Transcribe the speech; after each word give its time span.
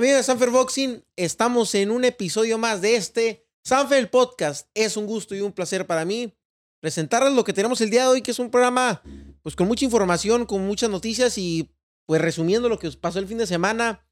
Amigos 0.00 0.16
de 0.16 0.22
Sanfer 0.22 0.48
Boxing, 0.48 1.04
estamos 1.14 1.74
en 1.74 1.90
un 1.90 2.06
episodio 2.06 2.56
más 2.56 2.80
de 2.80 2.96
este 2.96 3.44
Sanfer 3.62 4.10
Podcast. 4.10 4.66
Es 4.72 4.96
un 4.96 5.04
gusto 5.04 5.34
y 5.34 5.42
un 5.42 5.52
placer 5.52 5.86
para 5.86 6.06
mí 6.06 6.34
presentarles 6.80 7.34
lo 7.34 7.44
que 7.44 7.52
tenemos 7.52 7.82
el 7.82 7.90
día 7.90 8.04
de 8.04 8.08
hoy, 8.08 8.22
que 8.22 8.30
es 8.30 8.38
un 8.38 8.50
programa 8.50 9.02
pues 9.42 9.54
con 9.54 9.68
mucha 9.68 9.84
información, 9.84 10.46
con 10.46 10.66
muchas 10.66 10.88
noticias 10.88 11.36
y 11.36 11.70
pues 12.06 12.18
resumiendo 12.22 12.70
lo 12.70 12.78
que 12.78 12.90
pasó 12.92 13.18
el 13.18 13.26
fin 13.26 13.36
de 13.36 13.46
semana. 13.46 14.02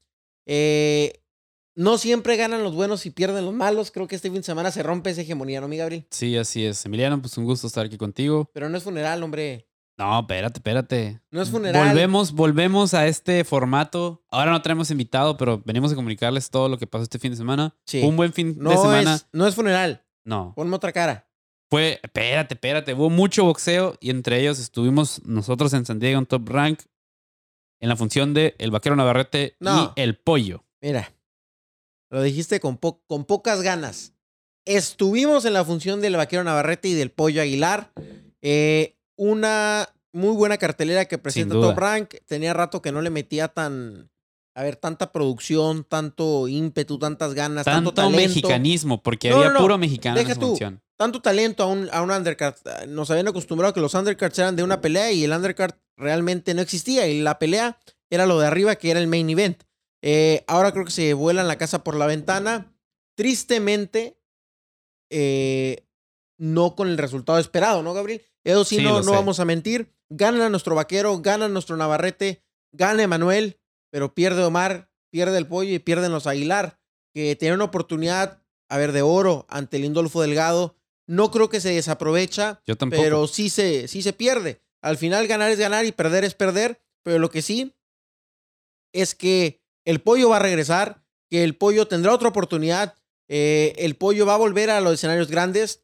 Eh, 0.45 1.23
no 1.73 1.97
siempre 1.97 2.37
ganan 2.37 2.61
los 2.61 2.75
buenos 2.75 3.07
y 3.07 3.09
pierden 3.09 3.45
los 3.45 3.55
malos. 3.55 3.89
Creo 3.89 4.07
que 4.07 4.15
este 4.15 4.29
fin 4.29 4.41
de 4.41 4.43
semana 4.43 4.69
se 4.69 4.83
rompe 4.83 5.09
esa 5.09 5.21
hegemonía, 5.21 5.59
¿no, 5.59 5.67
mi 5.67 5.77
Gabriel? 5.77 6.05
Sí, 6.11 6.37
así 6.37 6.67
es. 6.67 6.85
Emiliano, 6.85 7.19
pues 7.19 7.35
un 7.39 7.45
gusto 7.45 7.65
estar 7.65 7.87
aquí 7.87 7.97
contigo. 7.97 8.47
Pero 8.53 8.69
no 8.69 8.77
es 8.77 8.83
funeral, 8.83 9.23
hombre. 9.23 9.68
No, 9.99 10.21
espérate, 10.21 10.59
espérate. 10.59 11.21
No 11.29 11.41
es 11.41 11.49
funeral. 11.49 11.87
Volvemos, 11.89 12.31
volvemos 12.31 12.93
a 12.93 13.05
este 13.07 13.43
formato. 13.43 14.23
Ahora 14.31 14.49
no 14.51 14.61
tenemos 14.61 14.89
invitado, 14.91 15.35
pero 15.35 15.61
venimos 15.65 15.91
a 15.91 15.95
comunicarles 15.95 16.49
todo 16.49 16.69
lo 16.69 16.77
que 16.77 16.87
pasó 16.87 17.03
este 17.03 17.19
fin 17.19 17.31
de 17.31 17.37
semana. 17.37 17.75
Sí. 17.85 18.01
Un 18.01 18.15
buen 18.15 18.31
fin 18.31 18.55
no 18.57 18.69
de 18.69 18.77
semana. 18.77 19.15
Es, 19.15 19.27
no 19.33 19.45
es 19.45 19.55
funeral. 19.55 20.05
No. 20.23 20.53
Ponme 20.55 20.73
otra 20.75 20.93
cara. 20.93 21.29
Fue, 21.69 21.99
espérate, 22.01 22.53
espérate. 22.53 22.93
Hubo 22.93 23.09
mucho 23.09 23.43
boxeo 23.43 23.95
y 23.99 24.09
entre 24.09 24.39
ellos 24.39 24.57
estuvimos 24.57 25.21
nosotros 25.25 25.73
en 25.73 25.85
San 25.85 25.99
Diego 25.99 26.17
en 26.17 26.25
Top 26.25 26.47
Rank 26.47 26.79
en 27.81 27.89
la 27.89 27.95
función 27.97 28.33
de 28.33 28.55
El 28.57 28.71
Vaquero 28.71 28.95
Navarrete 28.95 29.57
No. 29.59 29.93
y 29.95 30.01
El 30.01 30.17
Pollo. 30.17 30.63
Mira, 30.81 31.11
lo 32.09 32.21
dijiste 32.21 32.59
con, 32.61 32.77
po- 32.77 33.03
con 33.05 33.25
pocas 33.25 33.61
ganas. 33.61 34.13
Estuvimos 34.65 35.43
en 35.45 35.53
la 35.53 35.65
función 35.65 35.99
del 35.99 36.15
Vaquero 36.15 36.43
Navarrete 36.43 36.87
y 36.87 36.93
del 36.93 37.11
Pollo 37.11 37.41
Aguilar. 37.41 37.91
Eh, 38.41 38.95
una 39.19 39.89
muy 40.13 40.33
buena 40.33 40.57
cartelera 40.57 41.05
que 41.05 41.17
presenta. 41.17 41.53
Top 41.55 41.77
Rank. 41.77 42.15
Tenía 42.25 42.53
rato 42.53 42.81
que 42.81 42.91
no 42.93 43.01
le 43.01 43.09
metía 43.09 43.49
tan, 43.49 44.09
a 44.55 44.63
ver, 44.63 44.77
tanta 44.77 45.11
producción, 45.11 45.83
tanto 45.83 46.47
ímpetu, 46.47 46.97
tantas 46.97 47.33
ganas, 47.33 47.65
tanto, 47.65 47.91
Tanto 47.93 48.01
talento. 48.11 48.17
mexicanismo, 48.29 49.03
porque 49.03 49.29
No, 49.29 49.37
había 49.37 49.49
no, 49.51 49.59
puro 49.59 49.77
mexicano 49.77 50.17
en 50.17 50.23
Deja 50.23 50.31
esa 50.31 50.39
tú. 50.39 50.47
función. 50.47 50.81
Tanto 50.95 51.21
talento 51.21 51.63
a 51.63 51.67
un, 51.67 51.89
a 51.91 52.01
un 52.01 52.11
undercard. 52.11 52.55
Nos 52.87 53.11
habían 53.11 53.27
acostumbrado 53.27 53.71
a 53.71 53.73
que 53.73 53.81
los 53.81 53.93
undercards 53.93 54.39
eran 54.39 54.55
de 54.55 54.63
una 54.63 54.79
pelea 54.81 55.11
y 55.11 55.23
el 55.25 55.31
undercard 55.31 55.73
realmente 55.97 56.53
no 56.53 56.61
existía. 56.61 57.07
Y 57.07 57.21
la 57.21 57.37
pelea 57.39 57.77
era 58.09 58.25
lo 58.25 58.39
de 58.39 58.47
arriba, 58.47 58.75
que 58.75 58.91
era 58.91 58.99
el 59.01 59.07
main 59.07 59.29
event. 59.29 59.63
Eh, 60.01 60.43
ahora 60.47 60.71
creo 60.71 60.85
que 60.85 60.91
se 60.91 61.13
vuelan 61.13 61.47
la 61.49 61.57
casa 61.57 61.83
por 61.83 61.95
la 61.95 62.05
ventana. 62.07 62.73
Tristemente, 63.15 64.17
eh, 65.09 65.85
no 66.37 66.75
con 66.75 66.87
el 66.87 66.97
resultado 66.97 67.37
esperado, 67.37 67.83
¿no, 67.83 67.93
Gabriel? 67.93 68.21
Eso 68.43 68.63
sí, 68.63 68.77
Sí, 68.77 68.83
no, 68.83 69.01
no 69.01 69.11
vamos 69.11 69.39
a 69.39 69.45
mentir. 69.45 69.93
Gana 70.09 70.49
nuestro 70.49 70.75
vaquero, 70.75 71.19
gana 71.19 71.47
nuestro 71.47 71.77
Navarrete, 71.77 72.43
gana 72.71 73.03
Emanuel, 73.03 73.59
pero 73.91 74.13
pierde 74.15 74.43
Omar, 74.43 74.89
pierde 75.11 75.37
el 75.37 75.47
pollo 75.47 75.71
y 75.73 75.79
pierden 75.79 76.11
los 76.11 76.25
Aguilar, 76.27 76.79
que 77.13 77.35
tienen 77.35 77.55
una 77.55 77.65
oportunidad, 77.65 78.43
a 78.69 78.77
ver, 78.77 78.91
de 78.91 79.01
oro 79.01 79.45
ante 79.49 79.77
el 79.77 79.85
Indolfo 79.85 80.21
Delgado. 80.21 80.75
No 81.07 81.31
creo 81.31 81.49
que 81.49 81.59
se 81.59 81.73
desaprovecha, 81.73 82.61
Yo 82.65 82.75
tampoco. 82.75 83.01
pero 83.01 83.27
sí 83.27 83.49
se, 83.49 83.87
sí 83.87 84.01
se 84.01 84.13
pierde. 84.13 84.61
Al 84.81 84.97
final 84.97 85.27
ganar 85.27 85.51
es 85.51 85.59
ganar 85.59 85.85
y 85.85 85.91
perder 85.91 86.23
es 86.23 86.35
perder, 86.35 86.81
pero 87.03 87.19
lo 87.19 87.29
que 87.29 87.41
sí 87.41 87.75
es 88.93 89.15
que 89.15 89.61
el 89.85 90.01
pollo 90.01 90.29
va 90.29 90.37
a 90.37 90.41
regresar, 90.41 91.03
que 91.29 91.43
el 91.43 91.55
pollo 91.55 91.87
tendrá 91.87 92.13
otra 92.13 92.29
oportunidad, 92.29 92.95
eh, 93.27 93.73
el 93.77 93.95
pollo 93.95 94.25
va 94.25 94.35
a 94.35 94.37
volver 94.37 94.69
a 94.69 94.81
los 94.81 94.93
escenarios 94.93 95.29
grandes 95.29 95.83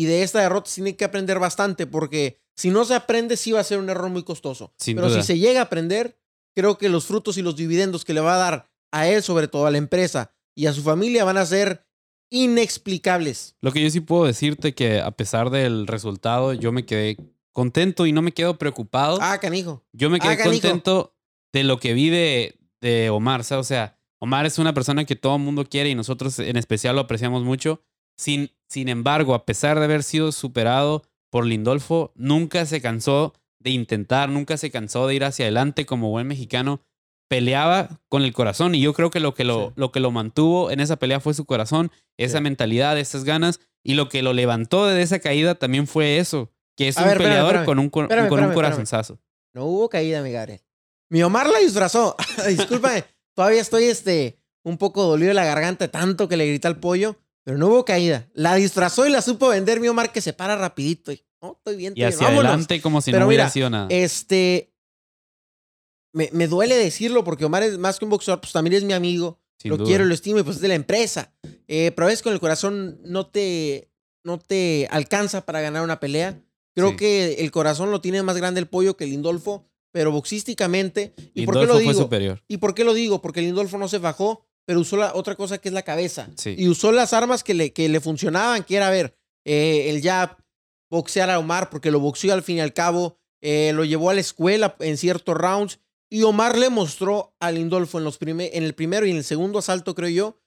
y 0.00 0.06
de 0.06 0.22
esta 0.22 0.40
derrota 0.40 0.70
se 0.70 0.76
tiene 0.76 0.96
que 0.96 1.04
aprender 1.04 1.38
bastante 1.38 1.86
porque 1.86 2.40
si 2.56 2.70
no 2.70 2.86
se 2.86 2.94
aprende 2.94 3.36
sí 3.36 3.52
va 3.52 3.60
a 3.60 3.64
ser 3.64 3.78
un 3.78 3.90
error 3.90 4.08
muy 4.08 4.22
costoso. 4.22 4.72
Sin 4.78 4.96
pero 4.96 5.10
duda. 5.10 5.20
si 5.20 5.26
se 5.26 5.38
llega 5.38 5.60
a 5.60 5.64
aprender, 5.64 6.18
creo 6.56 6.78
que 6.78 6.88
los 6.88 7.04
frutos 7.04 7.36
y 7.36 7.42
los 7.42 7.54
dividendos 7.54 8.06
que 8.06 8.14
le 8.14 8.22
va 8.22 8.36
a 8.36 8.38
dar 8.38 8.70
a 8.92 9.08
él, 9.08 9.22
sobre 9.22 9.46
todo 9.46 9.66
a 9.66 9.70
la 9.70 9.76
empresa 9.76 10.32
y 10.54 10.64
a 10.64 10.72
su 10.72 10.80
familia, 10.82 11.24
van 11.24 11.36
a 11.36 11.44
ser 11.44 11.84
inexplicables. 12.30 13.56
Lo 13.60 13.72
que 13.72 13.82
yo 13.82 13.90
sí 13.90 14.00
puedo 14.00 14.24
decirte 14.24 14.74
que 14.74 15.02
a 15.02 15.10
pesar 15.10 15.50
del 15.50 15.86
resultado, 15.86 16.54
yo 16.54 16.72
me 16.72 16.86
quedé 16.86 17.18
contento 17.52 18.06
y 18.06 18.12
no 18.12 18.22
me 18.22 18.32
quedo 18.32 18.56
preocupado. 18.56 19.18
Ah, 19.20 19.36
canijo. 19.38 19.84
yo 19.92 20.08
me 20.08 20.18
quedé 20.18 20.40
ah, 20.40 20.44
contento 20.44 21.14
de 21.52 21.64
lo 21.64 21.78
que 21.78 21.92
vi 21.92 22.08
de, 22.08 22.58
de 22.80 23.10
Omar. 23.10 23.42
O 23.42 23.64
sea, 23.64 23.98
Omar 24.18 24.46
es 24.46 24.58
una 24.58 24.72
persona 24.72 25.04
que 25.04 25.16
todo 25.16 25.36
el 25.36 25.42
mundo 25.42 25.66
quiere 25.66 25.90
y 25.90 25.94
nosotros 25.94 26.38
en 26.38 26.56
especial 26.56 26.94
lo 26.94 27.02
apreciamos 27.02 27.44
mucho. 27.44 27.82
Sin, 28.20 28.50
sin 28.68 28.90
embargo, 28.90 29.32
a 29.34 29.46
pesar 29.46 29.78
de 29.78 29.86
haber 29.86 30.02
sido 30.02 30.30
superado 30.30 31.02
por 31.30 31.46
Lindolfo, 31.46 32.12
nunca 32.14 32.66
se 32.66 32.82
cansó 32.82 33.32
de 33.60 33.70
intentar, 33.70 34.28
nunca 34.28 34.58
se 34.58 34.70
cansó 34.70 35.06
de 35.06 35.14
ir 35.14 35.24
hacia 35.24 35.46
adelante 35.46 35.86
como 35.86 36.10
buen 36.10 36.26
mexicano. 36.26 36.82
Peleaba 37.28 38.00
con 38.08 38.22
el 38.22 38.32
corazón 38.34 38.74
y 38.74 38.80
yo 38.82 38.92
creo 38.92 39.10
que 39.10 39.20
lo 39.20 39.34
que 39.34 39.44
lo, 39.44 39.68
Sí. 39.68 39.72
lo, 39.76 39.92
que 39.92 40.00
lo 40.00 40.10
mantuvo 40.10 40.70
en 40.70 40.80
esa 40.80 40.96
pelea 40.96 41.20
fue 41.20 41.32
su 41.32 41.44
corazón, 41.46 41.90
esa 42.18 42.38
Sí. 42.38 42.42
mentalidad, 42.44 42.98
esas 42.98 43.24
ganas 43.24 43.60
y 43.84 43.94
lo 43.94 44.08
que 44.08 44.20
lo 44.22 44.32
levantó 44.32 44.86
de 44.86 45.00
esa 45.00 45.20
caída 45.20 45.54
también 45.54 45.86
fue 45.86 46.18
eso, 46.18 46.50
que 46.76 46.88
es 46.88 46.98
A 46.98 47.02
un 47.04 47.08
ver, 47.08 47.18
peleador 47.18 47.46
espérame. 47.54 47.64
con 47.66 47.78
un, 47.78 47.84
Espérame, 47.86 48.08
con 48.08 48.16
espérame, 48.16 48.32
un 48.32 48.38
espérame. 48.50 48.54
corazonzazo. 48.54 49.18
No 49.54 49.64
hubo 49.64 49.88
caída, 49.88 50.22
mi 50.22 50.32
Gabriel. 50.32 50.60
Mi 51.08 51.22
Omar 51.22 51.48
la 51.48 51.60
disfrazó. 51.60 52.16
Discúlpame, 52.48 53.04
todavía 53.34 53.60
estoy 53.60 53.84
este, 53.84 54.36
un 54.64 54.76
poco 54.76 55.04
dolido 55.04 55.28
de 55.28 55.34
la 55.34 55.44
garganta 55.44 55.88
tanto 55.88 56.28
que 56.28 56.36
le 56.36 56.46
grita 56.48 56.66
al 56.68 56.80
pollo, 56.80 57.16
pero 57.50 57.58
no 57.58 57.66
hubo 57.68 57.84
caída. 57.84 58.28
La 58.32 58.54
disfrazó 58.54 59.06
y 59.06 59.10
la 59.10 59.22
supo 59.22 59.48
vender 59.48 59.80
mi 59.80 59.88
Omar 59.88 60.12
que 60.12 60.20
se 60.20 60.32
para 60.32 60.54
rapidito. 60.56 61.10
Y, 61.10 61.24
no, 61.42 61.54
estoy 61.58 61.74
bien, 61.76 61.94
Y 61.96 62.02
hacia 62.04 62.28
vámonos. 62.28 62.44
adelante 62.46 62.80
como 62.80 63.00
si 63.00 63.10
Pero 63.10 63.22
no 63.24 63.26
hubiera 63.28 63.44
mira, 63.44 63.50
sido 63.52 63.70
nada. 63.70 63.88
Este, 63.90 64.72
me, 66.12 66.28
me 66.32 66.46
duele 66.46 66.76
decirlo 66.76 67.24
porque 67.24 67.44
Omar 67.44 67.62
es 67.62 67.78
más 67.78 67.98
que 67.98 68.04
un 68.04 68.10
boxeador, 68.10 68.40
pues 68.40 68.52
también 68.52 68.74
es 68.74 68.84
mi 68.84 68.92
amigo. 68.92 69.40
sin 69.58 69.70
lo 69.70 69.76
duda. 69.78 69.86
quiero, 69.88 70.04
lo 70.04 70.14
estimo 70.14 70.38
y 70.38 70.42
pues 70.42 70.56
es 70.56 70.62
de 70.62 70.68
la 70.68 70.74
empresa. 70.74 71.32
Eh, 71.68 71.92
pero 71.94 72.06
a 72.06 72.08
veces 72.08 72.22
con 72.22 72.32
el 72.32 72.40
corazón 72.40 73.00
no 73.04 73.26
te, 73.26 73.90
no 74.24 74.38
te 74.38 74.86
alcanza 74.90 75.44
para 75.44 75.60
ganar 75.60 75.82
una 75.82 76.00
pelea. 76.00 76.40
Creo 76.74 76.90
Sí. 76.90 76.96
que 76.96 77.32
el 77.40 77.50
corazón 77.50 77.90
lo 77.90 78.00
tiene 78.00 78.22
más 78.22 78.36
grande 78.36 78.60
el 78.60 78.68
pollo 78.68 78.96
que 78.96 79.04
el 79.04 79.10
Lindolfo, 79.10 79.68
pero 79.92 80.12
boxísticamente. 80.12 81.14
¿Y 81.34 81.44
por 81.46 81.54
qué 81.56 81.60
Lindolfo 81.60 81.66
lo 81.66 81.72
fue 81.74 81.82
digo? 81.92 82.02
superior. 82.04 82.42
¿Y 82.48 82.56
por 82.58 82.74
qué 82.74 82.84
lo 82.84 82.94
digo? 82.94 83.20
Porque 83.20 83.40
el 83.40 83.46
Lindolfo 83.46 83.76
no 83.76 83.88
se 83.88 83.98
bajó, 83.98 84.46
pero 84.70 84.78
usó 84.78 84.96
la 84.96 85.12
otra 85.16 85.34
cosa 85.34 85.58
que 85.58 85.68
es 85.68 85.72
la 85.74 85.82
cabeza. 85.82 86.28
Sí. 86.36 86.54
Y 86.56 86.68
usó 86.68 86.92
las 86.92 87.12
armas 87.12 87.42
que 87.42 87.54
le, 87.54 87.72
que 87.72 87.88
le 87.88 87.98
funcionaban, 88.00 88.62
que 88.62 88.76
era, 88.76 88.86
a 88.86 88.90
ver, 88.90 89.16
eh, 89.44 89.86
el 89.90 90.00
jab, 90.00 90.36
boxear 90.88 91.28
a 91.28 91.40
Omar, 91.40 91.70
porque 91.70 91.90
lo 91.90 91.98
boxeó 91.98 92.32
al 92.32 92.44
fin 92.44 92.58
y 92.58 92.60
al 92.60 92.72
cabo, 92.72 93.18
eh, 93.40 93.72
lo 93.74 93.84
llevó 93.84 94.10
a 94.10 94.14
la 94.14 94.20
escuela 94.20 94.76
en 94.78 94.96
ciertos 94.96 95.34
rounds, 95.36 95.80
y 96.08 96.22
Omar 96.22 96.56
le 96.56 96.70
mostró 96.70 97.34
a 97.40 97.50
Lindolfo 97.50 97.98
en, 97.98 98.04
los 98.04 98.16
prime- 98.16 98.52
en 98.52 98.62
el 98.62 98.76
primero 98.76 99.06
y 99.06 99.10
en 99.10 99.16
el 99.16 99.24
segundo 99.24 99.58
asalto, 99.58 99.96
creo 99.96 100.08
yo, 100.08 100.40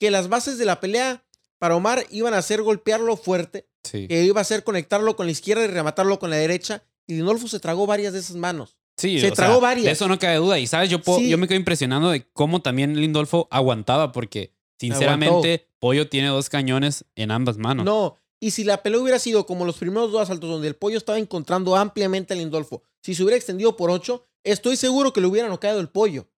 que 0.00 0.10
las 0.10 0.28
bases 0.30 0.56
de 0.56 0.64
la 0.64 0.80
pelea 0.80 1.26
para 1.58 1.76
Omar 1.76 2.06
iban 2.10 2.32
a 2.32 2.40
ser 2.40 2.62
golpearlo 2.62 3.18
fuerte, 3.18 3.68
Sí. 3.84 4.08
que 4.08 4.22
iba 4.24 4.40
a 4.40 4.44
ser 4.44 4.64
conectarlo 4.64 5.16
con 5.16 5.26
la 5.26 5.32
izquierda 5.32 5.64
y 5.64 5.68
rematarlo 5.68 6.18
con 6.18 6.30
la 6.30 6.36
derecha, 6.36 6.82
y 7.06 7.12
Lindolfo 7.16 7.46
se 7.46 7.60
tragó 7.60 7.84
varias 7.86 8.14
de 8.14 8.20
esas 8.20 8.36
manos. 8.36 8.78
Sí, 8.96 9.20
se 9.20 9.30
tragó 9.32 9.54
sea, 9.54 9.60
varias. 9.62 9.84
De 9.86 9.92
eso 9.92 10.08
no 10.08 10.18
cabe 10.18 10.36
duda. 10.36 10.58
Y 10.58 10.66
sabes, 10.66 10.88
yo, 10.90 11.00
puedo- 11.02 11.18
Sí. 11.18 11.28
yo 11.28 11.36
me 11.38 11.46
quedo 11.46 11.58
impresionado 11.58 12.10
de 12.10 12.26
cómo 12.32 12.62
también 12.62 12.98
Lindolfo 12.98 13.46
aguantaba, 13.50 14.12
porque 14.12 14.52
sinceramente 14.80 15.68
Pollo 15.78 16.08
tiene 16.08 16.28
dos 16.28 16.48
cañones 16.48 17.04
en 17.14 17.30
ambas 17.30 17.58
manos. 17.58 17.84
No, 17.84 18.16
y 18.40 18.52
si 18.52 18.64
la 18.64 18.82
pelea 18.82 19.00
hubiera 19.00 19.18
sido 19.18 19.44
como 19.46 19.64
los 19.66 19.76
primeros 19.76 20.12
dos 20.12 20.22
asaltos 20.22 20.48
donde 20.48 20.68
el 20.68 20.76
pollo 20.76 20.96
estaba 20.98 21.18
encontrando 21.18 21.76
ampliamente 21.76 22.34
a 22.34 22.36
Lindolfo, 22.36 22.82
si 23.02 23.14
se 23.14 23.22
hubiera 23.22 23.36
extendido 23.36 23.76
por 23.76 23.90
ocho, 23.90 24.26
estoy 24.44 24.76
seguro 24.76 25.12
que 25.12 25.20
le 25.20 25.26
hubiera 25.26 25.48
noqueado 25.48 25.80
el 25.80 25.88
pollo. 25.88 26.28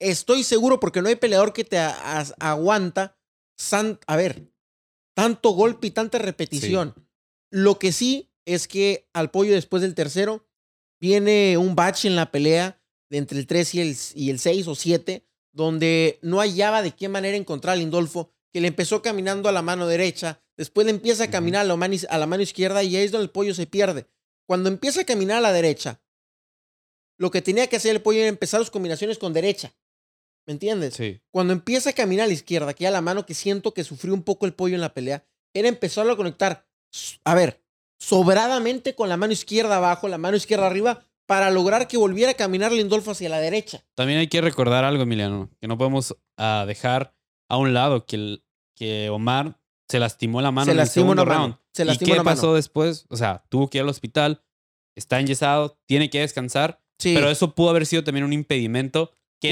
Estoy 0.00 0.42
seguro 0.42 0.80
porque 0.80 1.00
no 1.02 1.08
hay 1.08 1.16
peleador 1.16 1.52
que 1.52 1.64
te 1.64 1.78
aguanta, 2.40 3.16
san- 3.58 3.98
a 4.06 4.16
ver, 4.16 4.50
tanto 5.14 5.50
golpe 5.50 5.86
y 5.86 5.90
tanta 5.90 6.18
repetición. 6.18 6.94
Lo 7.50 7.78
que 7.78 7.92
sí 7.92 8.30
es 8.44 8.68
que 8.68 9.08
al 9.14 9.30
pollo 9.30 9.52
después 9.54 9.82
del 9.82 9.94
tercero 9.94 10.46
viene 11.00 11.56
un 11.58 11.74
bache 11.74 12.08
en 12.08 12.16
la 12.16 12.30
pelea 12.30 12.80
de 13.10 13.18
entre 13.18 13.38
el 13.38 13.46
3 13.46 13.74
y 13.74 13.80
el, 13.80 13.96
y 14.14 14.30
el 14.30 14.38
6 14.38 14.66
o 14.68 14.74
7, 14.74 15.26
donde 15.52 16.18
no 16.22 16.38
hallaba 16.38 16.82
de 16.82 16.92
qué 16.92 17.08
manera 17.08 17.36
encontrar 17.36 17.74
a 17.74 17.76
Lindolfo, 17.76 18.32
que 18.52 18.60
le 18.60 18.68
empezó 18.68 19.02
caminando 19.02 19.48
a 19.48 19.52
la 19.52 19.62
mano 19.62 19.86
derecha, 19.86 20.42
después 20.56 20.86
le 20.86 20.90
empieza 20.90 21.24
a 21.24 21.30
caminar 21.30 21.62
a 21.62 21.64
la, 21.64 21.76
mano, 21.76 21.96
a 22.08 22.18
la 22.18 22.26
mano 22.26 22.42
izquierda 22.42 22.82
y 22.82 22.96
ahí 22.96 23.04
es 23.04 23.12
donde 23.12 23.24
el 23.24 23.30
pollo 23.30 23.54
se 23.54 23.66
pierde. 23.66 24.06
Cuando 24.46 24.68
empieza 24.68 25.02
a 25.02 25.04
caminar 25.04 25.38
a 25.38 25.40
la 25.40 25.52
derecha, 25.52 26.00
lo 27.18 27.30
que 27.30 27.42
tenía 27.42 27.66
que 27.66 27.76
hacer 27.76 27.96
el 27.96 28.02
pollo 28.02 28.20
era 28.20 28.28
empezar 28.28 28.60
sus 28.60 28.70
combinaciones 28.70 29.18
con 29.18 29.32
derecha. 29.32 29.74
¿Me 30.46 30.52
entiendes? 30.52 30.94
Sí. 30.94 31.20
Cuando 31.30 31.52
empieza 31.52 31.90
a 31.90 31.92
caminar 31.92 32.24
a 32.24 32.28
la 32.28 32.34
izquierda, 32.34 32.72
que 32.72 32.84
ya 32.84 32.90
la 32.90 33.00
mano 33.00 33.26
que 33.26 33.34
siento 33.34 33.74
que 33.74 33.82
sufrió 33.82 34.14
un 34.14 34.22
poco 34.22 34.46
el 34.46 34.54
pollo 34.54 34.74
en 34.74 34.80
la 34.80 34.94
pelea, 34.94 35.26
era 35.52 35.68
empezarlo 35.68 36.12
a 36.12 36.16
conectar, 36.16 36.68
a 37.24 37.34
ver, 37.34 37.65
sobradamente 37.98 38.94
con 38.94 39.08
la 39.08 39.16
mano 39.16 39.32
izquierda 39.32 39.76
abajo, 39.76 40.08
la 40.08 40.18
mano 40.18 40.36
izquierda 40.36 40.66
arriba, 40.66 41.04
para 41.26 41.50
lograr 41.50 41.88
que 41.88 41.96
volviera 41.96 42.32
a 42.32 42.34
caminar 42.34 42.70
Lindolfo 42.72 43.10
hacia 43.10 43.28
la 43.28 43.38
derecha. 43.40 43.82
También 43.94 44.18
hay 44.20 44.28
que 44.28 44.40
recordar 44.40 44.84
algo, 44.84 45.02
Emiliano, 45.02 45.50
que 45.60 45.66
no 45.66 45.76
podemos 45.76 46.16
ah, 46.36 46.64
dejar 46.66 47.14
a 47.48 47.56
un 47.56 47.74
lado 47.74 48.06
que, 48.06 48.16
el- 48.16 48.44
que 48.76 49.10
Omar 49.10 49.58
se 49.88 49.98
lastimó 49.98 50.40
la 50.40 50.50
mano 50.52 50.66
Se 50.66 50.72
en 50.72 50.78
el 50.80 50.86
segundo 50.88 51.24
mano, 51.24 51.38
round. 51.38 51.56
se 51.72 51.84
¿Y 51.84 51.98
qué 51.98 52.10
mano. 52.12 52.24
pasó 52.24 52.54
después? 52.54 53.06
O 53.08 53.16
sea, 53.16 53.44
tuvo 53.48 53.68
que 53.68 53.78
ir 53.78 53.82
al 53.82 53.88
hospital, 53.88 54.42
está 54.94 55.18
enyesado, 55.20 55.78
tiene 55.86 56.10
que 56.10 56.20
descansar, 56.20 56.80
Sí. 56.98 57.12
pero 57.14 57.28
eso 57.30 57.54
pudo 57.54 57.70
haber 57.70 57.86
sido 57.86 58.04
también 58.04 58.24
un 58.24 58.32
impedimento 58.32 59.10
que, 59.40 59.50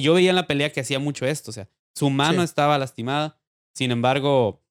yo 0.00 0.14
veía 0.14 0.30
en 0.30 0.36
la 0.36 0.46
pelea 0.46 0.72
que 0.72 0.80
hacía 0.80 0.98
mucho 0.98 1.26
esto. 1.26 1.50
O 1.50 1.54
sea, 1.54 1.68
su 1.94 2.10
mano 2.10 2.40
Sí. 2.40 2.44
estaba 2.44 2.78
lastimada. 2.78 3.38
Sin 3.74 3.90
embargo, 3.90 4.61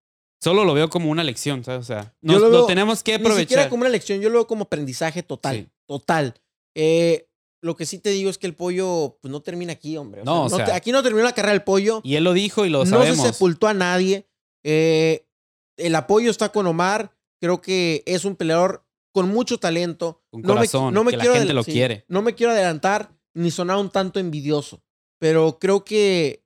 solo 0.42 0.64
lo 0.66 0.74
veo 0.74 0.90
como 0.90 1.10
una 1.10 1.24
lección, 1.24 1.64
¿sabes? 1.64 1.82
O 1.82 1.84
sea, 1.84 2.14
nos- 2.22 2.42
lo 2.42 2.66
tenemos 2.66 3.04
que 3.04 3.12
Ni 3.12 3.18
siquiera 3.18 3.34
aprovechar. 3.34 3.70
como 3.70 3.82
una 3.82 3.90
lección, 3.90 4.20
yo 4.22 4.30
lo 4.30 4.40
veo 4.40 4.48
como 4.48 4.64
aprendizaje 4.64 5.24
total. 5.24 5.56
Sí. 5.56 5.68
Total. 5.88 6.34
Eh, 6.76 7.28
lo 7.64 7.76
que 7.76 7.86
sí 7.86 8.00
te 8.00 8.10
digo 8.10 8.30
es 8.30 8.38
que 8.38 8.48
el 8.48 8.56
pollo 8.56 9.18
pues, 9.22 9.32
no 9.32 9.42
termina 9.42 9.74
aquí, 9.74 9.96
hombre. 9.98 10.22
O 10.22 10.26
No, 10.26 10.50
sea, 10.50 10.56
o 10.56 10.58
sea- 10.60 10.66
te- 10.68 10.72
aquí 10.74 10.92
no 10.92 11.04
terminó 11.04 11.24
la 11.24 11.34
carrera 11.34 11.52
del 11.54 11.64
pollo. 11.64 12.02
Y 12.04 12.16
él 12.16 12.24
lo 12.24 12.34
dijo 12.34 12.66
y 12.66 12.70
lo 12.70 12.80
no 12.86 12.90
sabemos. 12.90 13.26
se 13.26 13.34
sepultó 13.34 13.68
a 13.68 13.74
nadie. 13.74 14.28
Eh, 14.64 15.26
el 15.78 15.96
apoyo 15.96 16.32
está 16.32 16.50
con 16.50 16.66
Omar. 16.68 17.16
Creo 17.42 17.62
que 17.62 18.04
es 18.06 18.26
un 18.26 18.36
peleador 18.36 18.86
con 19.14 19.30
mucho 19.30 19.58
talento. 19.60 20.24
Con 20.32 20.42
no 20.42 20.48
corazón, 20.56 20.86
me, 20.88 20.92
no 20.92 21.04
me 21.04 21.12
que 21.12 21.18
la 21.18 21.22
quiero 21.24 21.36
gente 21.36 21.52
adel- 21.52 21.56
lo 21.56 21.64
sí, 21.64 21.72
quiere. 21.72 22.06
No 22.08 22.22
me 22.22 22.34
quiero 22.36 22.52
adelantar 22.54 23.12
ni 23.36 23.52
sonar 23.52 23.78
un 23.78 23.90
tanto 23.90 24.20
envidioso. 24.20 24.82
Pero 25.20 25.60
creo 25.60 25.84
que 25.84 26.41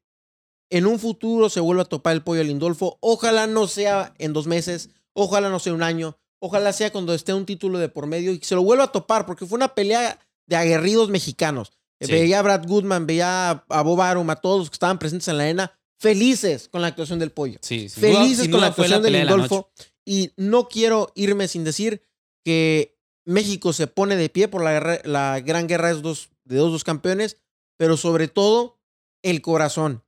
en 0.75 0.87
un 0.87 0.99
futuro 0.99 1.47
se 1.49 1.61
vuelva 1.61 1.83
a 1.83 1.85
topar 1.85 2.13
el 2.13 2.21
pollo 2.21 2.43
Lindolfo. 2.43 2.97
Ojalá 2.99 3.47
no 3.47 3.65
sea 3.65 4.13
en 4.17 4.33
dos 4.33 4.45
meses. 4.45 4.89
Ojalá 5.13 5.49
no 5.49 5.59
sea 5.59 5.73
un 5.73 5.83
año. 5.83 6.17
Ojalá 6.39 6.73
sea 6.73 6.91
cuando 6.91 7.13
esté 7.13 7.33
un 7.33 7.45
título 7.45 7.79
de 7.79 7.87
por 7.87 8.07
medio 8.07 8.33
y 8.33 8.41
se 8.41 8.55
lo 8.55 8.61
vuelva 8.61 8.83
a 8.83 8.91
topar, 8.91 9.25
porque 9.25 9.45
fue 9.45 9.55
una 9.55 9.73
pelea 9.73 10.19
de 10.47 10.57
aguerridos 10.57 11.09
mexicanos. 11.09 11.71
Sí. 12.01 12.11
Veía 12.11 12.39
a 12.39 12.41
Brad 12.41 12.67
Goodman, 12.67 13.07
veía 13.07 13.63
a 13.69 13.81
Bob 13.83 14.01
Arum, 14.01 14.29
a 14.29 14.35
todos 14.35 14.59
los 14.59 14.69
que 14.69 14.75
estaban 14.75 14.99
presentes 14.99 15.29
en 15.29 15.37
la 15.37 15.45
arena, 15.45 15.79
felices 15.97 16.67
con 16.67 16.81
la 16.81 16.87
actuación 16.87 17.19
del 17.19 17.31
pollo. 17.31 17.57
Sí, 17.61 17.87
sin 17.87 18.01
felices 18.01 18.49
con 18.49 18.59
la 18.59 18.67
actuación 18.67 19.01
del 19.01 19.13
de 19.13 19.19
Lindolfo. 19.19 19.69
Y 20.03 20.31
no 20.35 20.67
quiero 20.67 21.13
irme 21.15 21.47
sin 21.47 21.63
decir 21.63 22.01
que 22.43 22.99
México 23.23 23.71
se 23.71 23.87
pone 23.87 24.17
de 24.17 24.27
pie 24.27 24.49
por 24.49 24.61
la, 24.61 25.39
gran 25.39 25.67
guerra 25.67 25.87
de, 25.87 25.93
esos 25.93 26.03
dos, 26.03 26.29
de 26.43 26.57
dos, 26.57 26.73
dos 26.73 26.83
campeones, 26.83 27.37
pero 27.77 27.95
sobre 27.95 28.27
todo 28.27 28.77
el 29.23 29.41
corazón, 29.41 30.03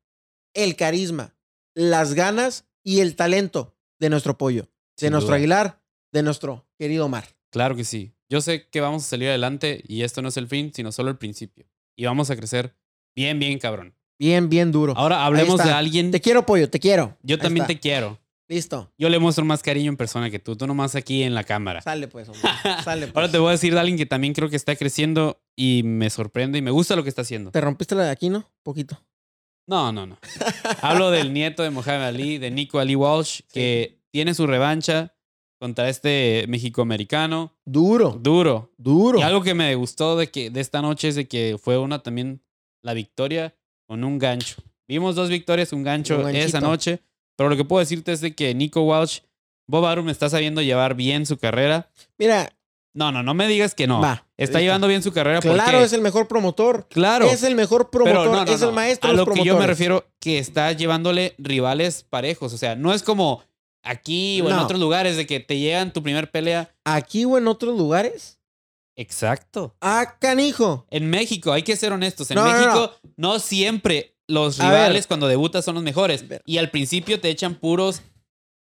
el 0.58 0.76
carisma, 0.76 1.36
las 1.76 2.16
ganas 2.16 2.66
y 2.84 3.00
el 3.00 3.16
talento 3.16 3.76
de 4.00 4.10
nuestro 4.10 4.38
pollo, 4.38 4.64
de 4.64 4.70
Sin 4.98 5.12
nuestro 5.12 5.30
duda. 5.30 5.38
Aguilar, 5.38 5.82
de 6.12 6.24
nuestro 6.24 6.68
querido 6.78 7.06
Omar. 7.06 7.26
Claro 7.52 7.76
que 7.76 7.84
sí. 7.84 8.14
Yo 8.28 8.42
sé 8.42 8.68
que 8.68 8.82
vamos 8.82 9.04
a 9.04 9.08
salir 9.08 9.30
adelante 9.30 9.84
y 9.88 10.02
esto 10.02 10.22
no 10.22 10.30
es 10.30 10.38
el 10.38 10.48
fin, 10.48 10.72
sino 10.74 10.92
solo 10.92 11.12
el 11.12 11.18
principio. 11.18 11.68
Y 11.96 12.06
vamos 12.06 12.32
a 12.32 12.36
crecer 12.36 12.76
bien, 13.16 13.40
bien 13.40 13.60
cabrón. 13.60 13.94
Bien, 14.20 14.50
bien 14.50 14.72
duro. 14.72 14.94
Ahora 14.98 15.26
hablemos 15.26 15.64
de 15.64 15.70
alguien. 15.70 16.10
Te 16.10 16.20
quiero, 16.22 16.44
pollo, 16.46 16.70
te 16.70 16.80
quiero. 16.80 17.18
Yo 17.22 17.36
Ahí 17.36 17.42
también 17.42 17.64
está. 17.64 17.74
te 17.74 17.80
quiero. 17.80 18.20
Listo. 18.50 18.92
Yo 18.98 19.10
le 19.10 19.20
muestro 19.20 19.46
más 19.46 19.62
cariño 19.62 19.90
en 19.92 19.98
persona 19.98 20.32
que 20.32 20.40
tú. 20.40 20.56
Tú 20.56 20.66
nomás 20.66 20.96
aquí 20.96 21.22
en 21.22 21.36
la 21.36 21.44
cámara. 21.44 21.82
Sale 21.82 22.08
pues, 22.08 22.30
hombre. 22.30 22.50
Sale 22.84 23.08
pues. 23.08 23.16
Ahora 23.16 23.30
te 23.30 23.38
voy 23.38 23.50
a 23.50 23.52
decir 23.52 23.74
de 23.74 23.80
alguien 23.80 23.98
que 23.98 24.06
también 24.08 24.34
creo 24.34 24.50
que 24.50 24.56
está 24.56 24.76
creciendo 24.76 25.40
y 25.56 25.84
me 25.84 26.10
sorprende 26.10 26.58
y 26.58 26.62
me 26.64 26.72
gusta 26.72 26.96
lo 26.96 27.04
que 27.04 27.10
está 27.10 27.22
haciendo. 27.22 27.52
¿Te 27.52 27.62
rompiste 27.62 27.94
la 27.94 28.06
de 28.06 28.12
aquí, 28.12 28.30
no? 28.30 28.50
Poquito. 28.64 29.00
No, 29.68 29.92
no, 29.92 30.06
no. 30.06 30.18
Hablo 30.82 31.12
del 31.12 31.34
nieto 31.34 31.62
de 31.62 31.70
Mohamed 31.70 32.04
Ali, 32.04 32.38
de 32.38 32.50
Nico 32.50 32.80
Ali 32.80 32.96
Walsh, 32.96 33.42
que 33.52 34.00
tiene 34.12 34.34
su 34.34 34.48
revancha 34.48 35.14
contra 35.60 35.90
este 35.90 36.46
mexicoamericano. 36.48 37.54
Duro, 37.66 38.18
Duro. 38.20 38.72
duro. 38.78 39.20
Y 39.20 39.24
algo 39.24 39.44
que 39.44 39.54
me 39.54 39.76
gustó 39.76 40.16
de, 40.16 40.28
que, 40.28 40.50
de 40.50 40.62
esta 40.62 40.82
noche 40.82 41.10
es 41.10 41.16
de 41.16 41.28
que 41.28 41.58
fue 41.62 41.78
una 41.78 42.02
también 42.02 42.42
la 42.82 42.94
victoria 42.94 43.56
con 43.88 44.04
un 44.04 44.18
gancho. 44.20 44.56
Vimos 44.88 45.16
dos 45.16 45.30
victorias, 45.30 45.74
un 45.74 45.84
gancho 45.84 46.20
Un 46.22 46.36
esa 46.36 46.62
noche. 46.62 47.02
Pero 47.36 47.50
lo 47.50 47.58
que 47.58 47.66
puedo 47.66 47.80
decirte 47.80 48.14
es 48.14 48.22
de 48.22 48.34
que 48.34 48.56
Nico 48.56 48.82
Walsh, 48.82 49.20
Bob 49.68 49.86
Arum 49.86 50.10
está 50.10 50.30
sabiendo 50.30 50.62
llevar 50.62 50.96
bien 50.96 51.26
su 51.26 51.38
carrera. 51.38 51.90
Mira, 52.18 52.52
No, 52.98 53.12
no, 53.12 53.22
no 53.22 53.36
me 53.36 53.48
digas 53.48 53.76
que 53.76 53.86
no. 53.86 54.02
Va, 54.02 54.26
está 54.38 54.60
llevando 54.60 54.88
bien 54.88 55.04
su 55.04 55.12
carrera 55.14 55.40
claro, 55.40 55.56
porque... 55.72 55.84
es 55.84 55.94
el 55.94 56.02
mejor 56.02 56.28
promotor. 56.28 56.88
Claro. 56.90 57.28
Es 57.30 57.44
el 57.44 57.54
mejor 57.54 57.92
promotor, 57.92 58.26
no, 58.26 58.44
no, 58.44 58.52
es 58.52 58.62
el 58.64 58.72
maestro 58.72 59.10
A 59.10 59.12
de 59.12 59.18
lo 59.18 59.26
los 59.26 59.36
que 59.36 59.44
yo 59.44 59.56
me 59.60 59.68
refiero 59.68 60.08
que 60.20 60.40
está 60.40 60.72
llevándole 60.72 61.36
rivales 61.38 62.04
parejos. 62.10 62.54
O 62.54 62.58
sea, 62.58 62.76
no 62.76 62.96
es 62.96 63.04
como 63.04 63.44
aquí 63.84 64.42
o 64.42 64.50
en 64.50 64.56
otros 64.56 64.80
lugares 64.80 65.16
de 65.16 65.28
que 65.28 65.40
te 65.40 65.60
llegan 65.60 65.94
tu 65.94 66.02
primer 66.02 66.32
pelea. 66.32 66.74
Aquí 66.86 67.24
o 67.26 67.38
en 67.38 67.48
otros 67.48 67.78
lugares. 67.78 68.40
Exacto. 68.96 69.76
Ah, 69.80 70.16
canijo. 70.20 70.88
En 70.90 71.08
México, 71.12 71.54
hay 71.54 71.62
que 71.62 71.76
ser 71.76 71.94
honestos. 71.94 72.32
En 72.32 72.36
No, 72.36 72.46
no, 72.48 72.52
México 72.52 72.92
no, 73.16 73.38
siempre 73.38 74.16
los 74.28 74.58
rivales 74.58 75.06
cuando 75.06 75.28
debutas 75.28 75.64
son 75.64 75.76
los 75.76 75.84
mejores. 75.84 76.26
Y 76.46 76.58
al 76.58 76.72
principio 76.72 77.22
te 77.22 77.30
echan 77.30 77.54
puros, 77.54 78.02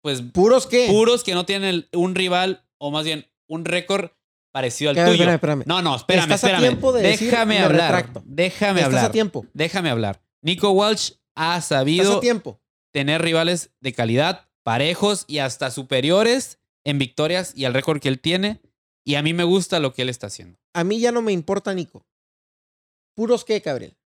pues 0.02 0.22
¿Puros 0.22 0.66
qué? 0.66 0.88
puros 0.90 1.26
que 1.26 1.34
no 1.34 1.46
tienen 1.46 1.68
el- 1.70 1.90
un 1.92 2.16
rival 2.16 2.64
o 2.78 2.90
más 2.90 3.04
bien 3.04 3.28
un 3.48 3.66
récord 3.66 4.12
parecido 4.52 4.90
al 4.92 4.96
ver, 4.96 5.06
tuyo. 5.06 5.16
espérame, 5.24 5.36
espérame. 5.36 5.64
No, 5.66 5.82
no, 5.82 5.96
espérame, 5.96 6.24
Estás 6.24 6.44
a 6.44 6.48
espérame. 6.48 6.62
tiempo 6.70 6.94
de 6.94 7.02
decir, 7.02 7.30
déjame 7.32 7.56
"Me 7.60 7.64
hablar. 7.66 7.92
retracto". 7.96 8.24
Déjame 8.26 8.80
Estás 8.80 8.86
hablar. 8.94 9.06
a 9.06 9.12
tiempo. 9.12 9.46
Déjame 9.54 9.90
hablar. 9.90 10.22
Nico 10.42 10.72
Walsh 10.72 11.14
ha 11.36 11.60
sabido 11.62 12.20
tiempo. 12.20 12.60
tener 12.92 13.22
rivales 13.22 13.72
de 13.80 13.94
calidad, 13.94 14.48
parejos 14.64 15.26
y 15.28 15.40
hasta 15.40 15.72
superiores 15.72 16.60
en 16.84 17.00
victorias 17.00 17.54
y 17.56 17.66
al 17.66 17.74
récord 17.74 18.00
que 18.00 18.10
él 18.10 18.20
tiene. 18.20 18.62
Y 19.06 19.16
a 19.16 19.24
mí 19.24 19.34
me 19.34 19.44
gusta 19.44 19.80
lo 19.80 19.94
que 19.94 20.04
él 20.04 20.10
está 20.10 20.28
haciendo. 20.28 20.60
A 20.74 20.84
mí 20.84 21.00
ya 21.00 21.12
no 21.12 21.22
me 21.22 21.32
importa, 21.32 21.74
Nico. 21.74 22.06
¿Puros 23.16 23.44
qué, 23.46 23.60
Gabriel? 23.60 23.98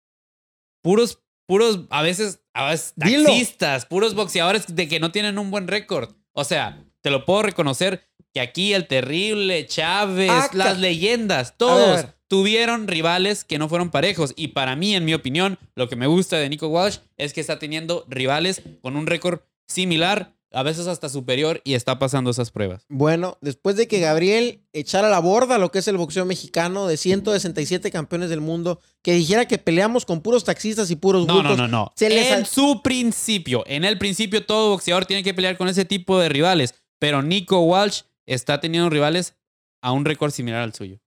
Puros, 0.83 1.21
puros, 1.47 1.81
a 1.91 2.03
veces, 2.03 2.41
a 2.55 2.71
veces 2.71 2.93
Dilo. 2.97 3.25
taxistas, 3.25 3.87
puros 3.87 4.15
boxeadores 4.15 4.75
de 4.75 4.89
que 4.89 5.01
no 5.01 5.11
tienen 5.13 5.39
un 5.39 5.51
buen 5.51 5.69
récord. 5.69 6.15
O 6.33 6.45
sea, 6.45 6.83
te 7.03 7.11
lo 7.11 7.25
puedo 7.25 7.43
reconocer 7.43 8.09
que 8.37 8.41
aquí 8.43 8.75
el 8.75 8.87
terrible, 8.87 9.65
Chávez, 9.67 10.29
Ah, 10.31 10.51
las 10.53 10.79
leyendas, 10.79 11.53
A 11.53 11.57
todos 11.57 11.97
ver. 11.97 12.15
tuvieron 12.29 12.87
rivales 12.87 13.45
que 13.45 13.57
no 13.59 13.67
fueron 13.71 13.91
parejos. 13.91 14.35
Y 14.37 14.49
para 14.49 14.77
mí, 14.77 14.95
en 14.95 15.07
mi 15.07 15.15
opinión, 15.15 15.59
lo 15.75 15.89
que 15.89 15.97
me 15.97 16.07
gusta 16.07 16.37
de 16.37 16.51
Nico 16.51 16.69
Walsh 16.69 16.99
es 17.17 17.33
que 17.33 17.41
está 17.41 17.59
teniendo 17.59 18.05
rivales 18.11 18.61
con 18.83 18.95
un 18.97 19.07
récord 19.07 19.41
similar, 19.67 20.35
a 20.53 20.63
veces 20.63 20.87
hasta 20.87 21.09
superior, 21.09 21.63
y 21.65 21.73
está 21.75 21.99
pasando 21.99 22.31
esas 22.31 22.51
pruebas. 22.51 22.85
Bueno, 22.91 23.39
después 23.41 23.77
de 23.77 23.89
que 23.89 24.01
Gabriel 24.01 24.61
echara 24.75 25.09
a 25.09 25.11
la 25.11 25.19
borda 25.21 25.57
lo 25.57 25.71
que 25.73 25.79
es 25.79 25.89
el 25.89 25.97
boxeo 25.97 26.27
mexicano 26.27 26.87
de 26.87 26.99
167 26.99 27.91
campeones 27.91 28.29
del 28.29 28.43
mundo, 28.43 28.81
que 29.03 29.15
dijera 29.15 29.49
que 29.49 29.57
peleamos 29.57 30.05
con 30.05 30.21
puros 30.21 30.45
taxistas 30.45 30.91
y 30.91 30.97
puros 30.97 31.27
No, 31.27 31.37
bultos. 31.37 31.57
no, 31.57 31.69
no, 31.69 31.69
no. 31.85 31.93
Se 31.97 32.11
les 32.11 32.33
en 32.33 32.45
su 32.45 32.83
principio, 32.83 33.65
en 33.67 33.85
el 33.85 33.97
principio 33.97 34.45
todo 34.45 34.71
boxeador 34.73 35.07
tiene 35.07 35.23
que 35.23 35.33
pelear 35.33 35.57
con 35.57 35.69
ese 35.69 35.87
tipo 35.87 36.19
de 36.19 36.29
rivales, 36.29 36.75
pero 36.99 37.23
Nico 37.23 37.61
Walsh 37.61 38.03
está 38.27 38.61
teniendo 38.61 38.91
rivales 38.91 39.35
a 39.83 39.93
un 39.93 40.05
récord 40.05 40.31
similar 40.33 40.61
al 40.63 40.75
suyo. 40.75 41.01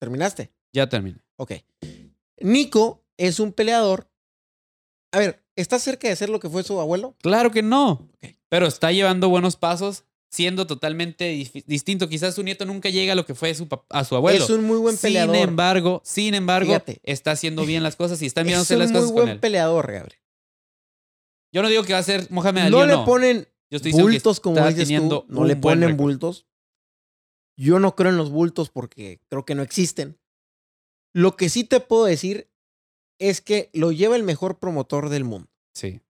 ¿Terminaste? 0.00 0.52
Ya 0.72 0.88
terminé. 0.88 1.18
Ok. 1.36 1.52
Nico 2.40 3.04
es 3.16 3.40
un 3.40 3.52
peleador. 3.52 4.08
A 5.12 5.18
ver, 5.18 5.42
¿está 5.56 5.78
cerca 5.78 6.08
de 6.08 6.16
ser 6.16 6.28
lo 6.28 6.40
que 6.40 6.48
fue 6.48 6.62
su 6.62 6.78
abuelo? 6.80 7.16
Claro 7.20 7.50
que 7.50 7.62
no, 7.62 7.92
Ok. 7.92 8.36
pero 8.48 8.66
está 8.66 8.92
llevando 8.92 9.28
buenos 9.28 9.56
pasos, 9.56 10.04
siendo 10.30 10.66
totalmente 10.66 11.24
distinto. 11.66 12.08
Quizás 12.08 12.34
su 12.34 12.42
nieto 12.42 12.64
nunca 12.66 12.90
llega 12.90 13.14
a 13.14 13.16
lo 13.16 13.24
que 13.26 13.34
fue 13.34 13.54
su 13.54 13.66
a 13.88 14.04
su 14.04 14.14
abuelo. 14.14 14.44
Es 14.44 14.50
un 14.50 14.64
muy 14.64 14.76
buen 14.78 14.96
peleador. 14.98 15.34
Sin 15.34 15.48
embargo, 15.48 16.02
sin 16.04 16.34
embargo, 16.34 16.66
Fíjate. 16.68 17.00
está 17.02 17.30
haciendo 17.32 17.64
bien 17.64 17.82
las 17.82 17.96
cosas 17.96 18.20
y 18.22 18.26
está 18.26 18.42
es 18.42 18.44
enviándose 18.44 18.74
un 18.74 18.80
las 18.80 18.90
muy 18.90 19.00
cosas 19.00 19.12
con 19.12 19.16
buen 19.22 19.28
él. 19.30 19.40
peleador, 19.40 19.90
Gabriel. 19.90 20.20
Yo 21.50 21.62
no 21.62 21.68
digo 21.70 21.82
que 21.82 21.94
va 21.94 21.98
a 22.00 22.02
ser 22.04 22.30
Mohamed 22.30 22.62
Ali 22.62 22.70
No 22.70 22.78
o 22.80 22.86
le 22.86 22.92
no. 22.92 23.04
ponen 23.06 23.48
Yo 23.70 23.76
estoy 23.76 23.92
bultos, 23.92 24.40
como 24.40 24.66
dices 24.66 24.88
tú. 24.88 25.24
No 25.28 25.44
le 25.44 25.56
ponen 25.56 25.96
bultos. 25.96 26.46
Yo 27.56 27.80
no 27.80 27.96
creo 27.96 28.10
en 28.10 28.16
los 28.16 28.30
bultos 28.30 28.70
porque 28.70 29.20
creo 29.28 29.44
que 29.44 29.54
no 29.54 29.62
existen. 29.62 30.18
Lo 31.12 31.36
que 31.36 31.48
sí 31.48 31.64
te 31.64 31.80
puedo 31.80 32.04
decir 32.04 32.50
es 33.18 33.40
que 33.40 33.70
lo 33.72 33.90
lleva 33.90 34.16
el 34.16 34.22
mejor 34.22 34.58
promotor 34.58 35.08
del 35.08 35.24
mundo. 35.24 35.50
Sí. 35.74 36.00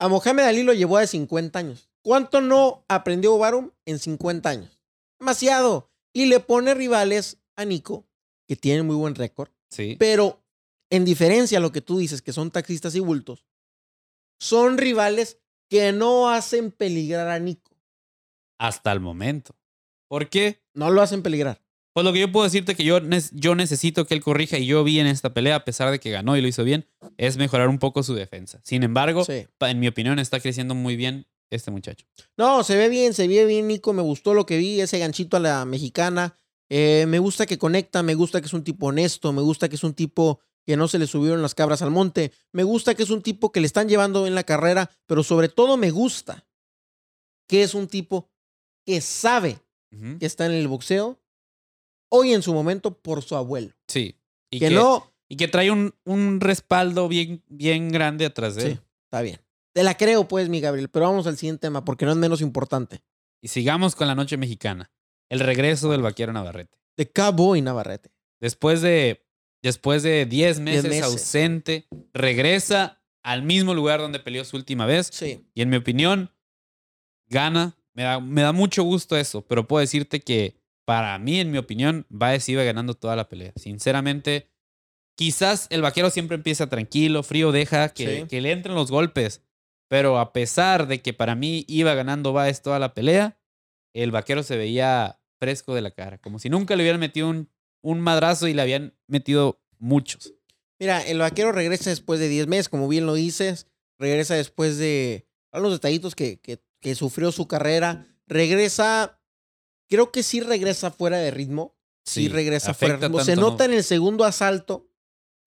A 0.00 0.08
Mohamed 0.08 0.44
Ali 0.44 0.62
lo 0.64 0.74
llevó 0.74 0.98
de 0.98 1.06
50 1.06 1.58
años. 1.58 1.88
¿Cuánto 2.02 2.40
no 2.40 2.84
aprendió 2.88 3.38
Barum 3.38 3.70
en 3.84 3.98
50 3.98 4.48
años? 4.48 4.80
Demasiado. 5.18 5.90
Y 6.12 6.26
le 6.26 6.40
pone 6.40 6.74
rivales 6.74 7.38
a 7.56 7.64
Nico, 7.64 8.06
que 8.48 8.56
tiene 8.56 8.82
muy 8.82 8.96
buen 8.96 9.14
récord. 9.14 9.50
Sí. 9.70 9.96
Pero 9.98 10.42
en 10.90 11.04
diferencia 11.04 11.58
a 11.58 11.60
lo 11.60 11.70
que 11.70 11.80
tú 11.80 11.98
dices, 11.98 12.22
que 12.22 12.32
son 12.32 12.50
taxistas 12.50 12.94
y 12.94 13.00
bultos, 13.00 13.44
son 14.40 14.78
rivales 14.78 15.38
que 15.68 15.92
no 15.92 16.28
hacen 16.30 16.70
peligrar 16.70 17.28
a 17.28 17.38
Nico. 17.38 17.76
Hasta 18.58 18.92
el 18.92 19.00
momento. 19.00 19.54
¿Por 20.08 20.28
qué? 20.28 20.62
No 20.74 20.90
lo 20.90 21.02
hacen 21.02 21.22
peligrar. 21.22 21.60
Pues 21.92 22.04
lo 22.04 22.12
que 22.12 22.20
yo 22.20 22.30
puedo 22.30 22.44
decirte 22.44 22.74
que 22.74 22.84
yo, 22.84 23.00
yo 23.32 23.54
necesito 23.54 24.06
que 24.06 24.14
él 24.14 24.22
corrija 24.22 24.56
y 24.58 24.66
yo 24.66 24.84
vi 24.84 25.00
en 25.00 25.06
esta 25.06 25.34
pelea, 25.34 25.56
a 25.56 25.64
pesar 25.64 25.90
de 25.90 25.98
que 25.98 26.10
ganó 26.10 26.36
y 26.36 26.40
lo 26.40 26.48
hizo 26.48 26.62
bien, 26.64 26.86
es 27.16 27.36
mejorar 27.36 27.68
un 27.68 27.78
poco 27.78 28.02
su 28.02 28.14
defensa. 28.14 28.60
Sin 28.62 28.82
embargo, 28.84 29.24
Sí. 29.24 29.46
en 29.60 29.80
mi 29.80 29.88
opinión, 29.88 30.18
está 30.18 30.38
creciendo 30.40 30.74
muy 30.74 30.96
bien 30.96 31.26
este 31.50 31.70
muchacho. 31.70 32.06
No, 32.36 32.62
se 32.62 32.76
ve 32.76 32.88
bien, 32.88 33.14
se 33.14 33.26
ve 33.26 33.44
bien, 33.46 33.66
Nico. 33.66 33.92
Me 33.92 34.02
gustó 34.02 34.34
lo 34.34 34.46
que 34.46 34.58
vi, 34.58 34.80
ese 34.80 34.98
ganchito 34.98 35.36
a 35.36 35.40
la 35.40 35.64
mexicana. 35.64 36.36
Eh, 36.70 37.06
me 37.08 37.18
gusta 37.18 37.46
que 37.46 37.58
conecta, 37.58 38.02
me 38.02 38.14
gusta 38.14 38.40
que 38.40 38.46
es 38.46 38.52
un 38.52 38.62
tipo 38.62 38.86
honesto, 38.86 39.32
me 39.32 39.42
gusta 39.42 39.68
que 39.68 39.76
es 39.76 39.82
un 39.84 39.94
tipo 39.94 40.40
que 40.68 40.76
no 40.76 40.86
se 40.86 40.98
le 40.98 41.06
subieron 41.06 41.40
las 41.40 41.54
cabras 41.54 41.80
al 41.80 41.90
monte. 41.90 42.30
Me 42.52 42.62
gusta 42.62 42.94
que 42.94 43.02
es 43.02 43.08
un 43.08 43.22
tipo 43.22 43.50
que 43.50 43.60
le 43.60 43.66
están 43.66 43.88
llevando 43.88 44.26
en 44.26 44.34
la 44.34 44.44
carrera, 44.44 44.90
pero 45.06 45.22
sobre 45.22 45.48
todo 45.48 45.78
me 45.78 45.90
gusta 45.90 46.46
que 47.48 47.62
es 47.62 47.72
un 47.72 47.88
tipo 47.88 48.28
que 48.84 49.00
sabe 49.00 49.60
que 50.20 50.26
está 50.26 50.44
en 50.44 50.52
el 50.52 50.68
boxeo 50.68 51.18
hoy 52.10 52.34
en 52.34 52.42
su 52.42 52.52
momento 52.52 52.98
por 52.98 53.22
su 53.22 53.34
abuelo. 53.34 53.72
Sí. 53.86 54.20
Y 54.50 54.58
que, 54.58 54.68
no 54.68 55.10
y 55.26 55.38
que 55.38 55.48
trae 55.48 55.70
un, 55.70 55.94
un 56.04 56.38
respaldo 56.38 57.08
bien, 57.08 57.42
bien 57.48 57.90
grande 57.90 58.26
atrás 58.26 58.54
de 58.54 58.62
él. 58.66 58.72
Sí, 58.74 58.80
está 59.04 59.22
bien. 59.22 59.40
Te 59.72 59.82
la 59.82 59.96
creo, 59.96 60.28
pues, 60.28 60.50
mi 60.50 60.60
Gabriel, 60.60 60.90
pero 60.90 61.06
vamos 61.06 61.26
al 61.26 61.38
siguiente 61.38 61.62
tema 61.62 61.82
porque 61.82 62.04
no 62.04 62.10
es 62.10 62.18
menos 62.18 62.42
importante. 62.42 63.00
Y 63.40 63.48
sigamos 63.48 63.96
con 63.96 64.06
la 64.06 64.14
noche 64.14 64.36
mexicana. 64.36 64.90
El 65.30 65.40
regreso 65.40 65.90
del 65.90 66.02
vaquero 66.02 66.34
Navarrete. 66.34 66.76
De 66.94 67.10
Cowboy 67.10 67.62
Navarrete. 67.62 68.10
Después 68.38 68.82
de, 68.82 69.27
después 69.62 70.02
de 70.02 70.26
10 70.26 70.60
meses, 70.60 70.84
meses. 70.84 71.02
ausente, 71.04 71.86
regresa 72.12 73.02
al 73.22 73.42
mismo 73.42 73.74
lugar 73.74 74.00
donde 74.00 74.20
peleó 74.20 74.44
su 74.44 74.56
última 74.56 74.86
vez. 74.86 75.10
Sí. 75.12 75.44
Y 75.54 75.62
en 75.62 75.70
mi 75.70 75.76
opinión, 75.76 76.30
gana. 77.28 77.76
Me 77.94 78.04
da, 78.04 78.20
me 78.20 78.42
da 78.42 78.52
mucho 78.52 78.84
gusto 78.84 79.16
eso, 79.16 79.42
pero 79.42 79.66
puedo 79.66 79.80
decirte 79.80 80.20
que 80.20 80.56
para 80.84 81.18
mí, 81.18 81.40
en 81.40 81.50
mi 81.50 81.58
opinión, 81.58 82.06
Baez 82.08 82.48
iba 82.48 82.62
ganando 82.62 82.94
toda 82.94 83.16
la 83.16 83.28
pelea. 83.28 83.52
Sinceramente, 83.56 84.48
quizás 85.16 85.66
el 85.70 85.82
vaquero 85.82 86.08
siempre 86.10 86.36
empieza 86.36 86.68
tranquilo, 86.68 87.22
frío, 87.22 87.50
deja 87.52 87.88
que, 87.90 88.20
Sí. 88.20 88.26
que 88.28 88.40
le 88.40 88.52
entren 88.52 88.74
los 88.76 88.90
golpes. 88.90 89.42
Pero 89.88 90.18
a 90.18 90.32
pesar 90.32 90.86
de 90.86 91.02
que 91.02 91.12
para 91.12 91.34
mí 91.34 91.64
iba 91.66 91.92
ganando 91.94 92.32
Baez 92.32 92.62
toda 92.62 92.78
la 92.78 92.94
pelea, 92.94 93.38
el 93.94 94.12
vaquero 94.12 94.42
se 94.42 94.56
veía 94.56 95.18
fresco 95.40 95.74
de 95.74 95.82
la 95.82 95.90
cara, 95.90 96.18
como 96.18 96.38
si 96.38 96.48
nunca 96.50 96.76
le 96.76 96.82
hubieran 96.84 97.00
metido 97.00 97.28
un, 97.28 97.50
un 97.82 98.00
madrazo 98.00 98.48
y 98.48 98.54
le 98.54 98.62
habían 98.62 98.94
metido 99.06 99.60
muchos. 99.78 100.34
Mira, 100.78 101.02
el 101.02 101.18
vaquero 101.18 101.52
regresa 101.52 101.90
después 101.90 102.20
de 102.20 102.28
10 102.28 102.46
meses, 102.46 102.68
como 102.68 102.88
bien 102.88 103.06
lo 103.06 103.14
dices. 103.14 103.66
Regresa 103.98 104.34
después 104.34 104.78
de 104.78 105.26
los 105.52 105.72
detallitos 105.72 106.14
que, 106.14 106.38
que, 106.40 106.62
que 106.80 106.94
sufrió 106.94 107.32
su 107.32 107.48
carrera. 107.48 108.06
Regresa, 108.26 109.20
creo 109.88 110.12
que 110.12 110.22
sí 110.22 110.40
regresa 110.40 110.90
fuera 110.90 111.18
de 111.18 111.30
ritmo. 111.30 111.76
Sí, 112.04 112.28
regresa 112.28 112.74
fuera 112.74 112.96
de 112.96 113.08
ritmo. 113.08 113.24
Se 113.24 113.36
nota 113.36 113.64
en 113.64 113.72
el 113.72 113.84
segundo 113.84 114.24
asalto. 114.24 114.88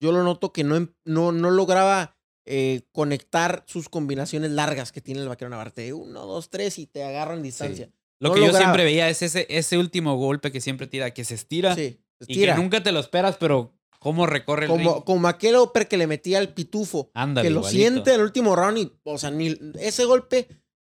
Yo 0.00 0.12
lo 0.12 0.22
noto 0.22 0.52
que 0.52 0.64
no, 0.64 0.76
em- 0.76 0.92
no, 1.04 1.32
no 1.32 1.50
lograba 1.50 2.18
eh, 2.44 2.82
conectar 2.92 3.64
sus 3.66 3.88
combinaciones 3.88 4.50
largas 4.50 4.92
que 4.92 5.00
tiene 5.00 5.20
el 5.20 5.28
vaquero 5.28 5.48
Navarrete. 5.48 5.92
Uno, 5.92 6.26
dos, 6.26 6.50
tres 6.50 6.78
y 6.78 6.86
te 6.86 7.04
agarra 7.04 7.34
en 7.34 7.42
distancia. 7.42 7.90
Lo 8.18 8.28
no 8.28 8.34
que 8.34 8.40
yo 8.40 8.46
lograba. 8.48 8.66
siempre 8.66 8.84
veía 8.84 9.08
es 9.08 9.22
ese, 9.22 9.46
ese 9.48 9.78
último 9.78 10.16
golpe 10.16 10.52
que 10.52 10.60
siempre 10.60 10.86
tira, 10.86 11.12
que 11.12 11.24
se 11.24 11.34
estira 11.34 11.74
Sí, 11.74 12.00
y 12.28 12.40
que 12.40 12.54
nunca 12.54 12.82
te 12.82 12.92
lo 12.92 13.00
esperas, 13.00 13.36
pero 13.38 13.72
cómo 13.98 14.26
recorre 14.26 14.64
el 14.64 14.70
Como, 14.70 14.94
ring. 14.94 15.04
como 15.04 15.28
aquel 15.28 15.56
upper 15.56 15.86
que 15.88 15.96
le 15.96 16.06
metía 16.06 16.38
al 16.38 16.52
pitufo. 16.54 17.10
Ándale, 17.14 17.46
que 17.48 17.50
lo 17.54 17.60
igualito. 17.60 17.78
siente 17.80 18.10
en 18.14 18.16
el 18.20 18.22
último 18.26 18.56
round 18.56 18.78
y, 18.78 18.92
o 19.04 19.18
sea, 19.18 19.30
ni 19.30 19.56
ese 19.78 20.04
golpe 20.04 20.48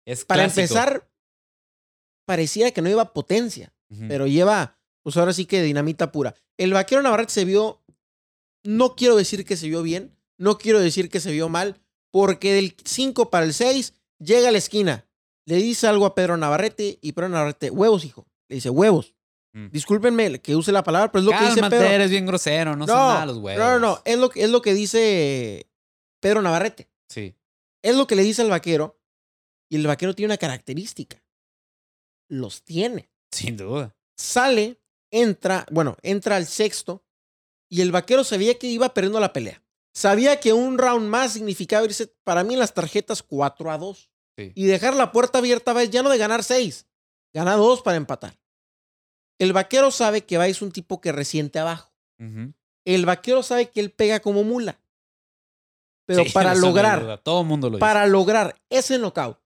Es 0.06 0.26
Para 0.26 0.44
clásico. 0.44 0.62
empezar, 0.62 1.10
parecía 2.26 2.72
que 2.72 2.82
no 2.82 2.90
iba 2.90 3.14
potencia, 3.14 3.74
pero 4.08 4.28
lleva, 4.28 4.78
pues 5.04 5.16
ahora 5.18 5.34
sí 5.34 5.46
que 5.46 5.62
dinamita 5.64 6.12
pura. 6.12 6.36
El 6.58 6.74
vaquero 6.74 7.02
Navarrete 7.02 7.32
se 7.34 7.46
vio, 7.46 7.82
no 8.64 8.96
quiero 8.96 9.16
decir 9.16 9.46
que 9.46 9.56
se 9.58 9.68
vio 9.68 9.82
bien, 9.84 10.16
no 10.38 10.58
quiero 10.58 10.80
decir 10.80 11.10
que 11.10 11.20
se 11.20 11.32
vio 11.32 11.48
mal, 11.50 11.80
porque 12.12 12.54
del 12.54 12.76
5 12.84 13.30
para 13.30 13.46
el 13.46 13.54
6 13.54 13.94
llega 14.20 14.50
a 14.50 14.52
la 14.52 14.58
esquina, 14.58 15.06
le 15.46 15.56
dice 15.58 15.88
algo 15.88 16.06
a 16.06 16.16
Pedro 16.16 16.36
Navarrete 16.38 17.00
y 17.02 17.14
Pedro 17.14 17.30
Navarrete, 17.30 17.70
huevos, 17.70 18.04
hijo. 18.04 18.28
Le 18.50 18.56
dice, 18.56 18.70
huevos. 18.70 19.14
Discúlpenme 19.72 20.40
que 20.40 20.56
use 20.56 20.72
la 20.72 20.84
palabra, 20.84 21.12
pero 21.12 21.20
es 21.22 21.26
lo 21.26 21.32
que 21.32 21.46
dice 21.46 21.62
Pedro. 21.70 21.88
eres 21.88 22.12
bien 22.12 22.26
grosero, 22.26 22.76
no, 22.76 22.86
son 22.86 22.96
nada 22.96 23.26
los 23.26 23.38
huevos. 23.38 23.60
no, 23.64 23.80
no, 23.80 23.80
no, 23.80 24.02
es 24.06 24.18
lo, 24.20 24.30
que- 24.30 24.44
es 24.44 24.50
lo 24.50 24.62
que 24.62 24.74
dice 24.74 25.68
Pedro 26.20 26.42
Navarrete. 26.42 26.90
Sí. 27.10 27.36
Es 27.84 27.96
lo 27.96 28.06
que 28.08 28.16
le 28.16 28.24
dice 28.24 28.42
al 28.42 28.50
vaquero. 28.50 29.00
Y 29.70 29.76
el 29.78 29.88
vaquero 29.88 30.14
tiene 30.16 30.28
una 30.28 30.38
característica. 30.38 31.24
Los 32.30 32.64
tiene. 32.64 33.10
Sin 33.32 33.58
duda. 33.58 33.96
Sale, 34.18 34.80
entra, 35.12 35.66
bueno, 35.72 35.98
entra 36.02 36.36
al 36.38 36.46
sexto. 36.46 37.04
Y 37.70 37.82
el 37.82 37.92
vaquero 37.92 38.24
sabía 38.24 38.58
que 38.58 38.68
iba 38.68 38.94
perdiendo 38.94 39.20
la 39.20 39.34
pelea. 39.34 39.62
Sabía 39.94 40.40
que 40.40 40.54
un 40.54 40.78
round 40.78 41.08
más 41.10 41.34
significaba 41.34 41.86
irse, 41.86 42.08
para 42.24 42.44
mí, 42.44 42.54
en 42.54 42.60
las 42.60 42.74
tarjetas 42.74 43.24
4 43.24 43.72
a 43.72 43.78
2. 43.78 44.10
Sí. 44.38 44.52
Y 44.56 44.66
dejar 44.66 44.96
la 44.96 45.12
puerta 45.12 45.40
abierta, 45.40 45.84
ya 45.86 46.04
no 46.04 46.10
de 46.10 46.18
ganar 46.18 46.44
6. 46.44 46.86
Gana 47.34 47.56
2 47.56 47.82
para 47.82 47.98
empatar. 47.98 48.38
El 49.40 49.54
vaquero 49.54 49.92
sabe 49.92 50.22
que 50.26 50.38
Baez 50.38 50.58
es 50.58 50.62
un 50.62 50.72
tipo 50.72 51.00
que 51.02 51.12
resiente 51.12 51.60
abajo. 51.60 51.92
El 52.86 53.06
vaquero 53.06 53.44
sabe 53.44 53.70
que 53.70 53.80
él 53.80 53.92
pega 53.92 54.20
como 54.20 54.44
mula. 54.44 54.80
Pero 56.06 56.24
Sí, 56.24 56.30
para 56.34 56.56
lograr. 56.56 57.20
Todo 57.24 57.42
el 57.42 57.48
mundo 57.48 57.70
lo 57.70 57.78
dice. 57.78 57.82
para 57.82 58.08
lograr 58.08 58.56
ese 58.70 58.98
knockout 58.98 59.38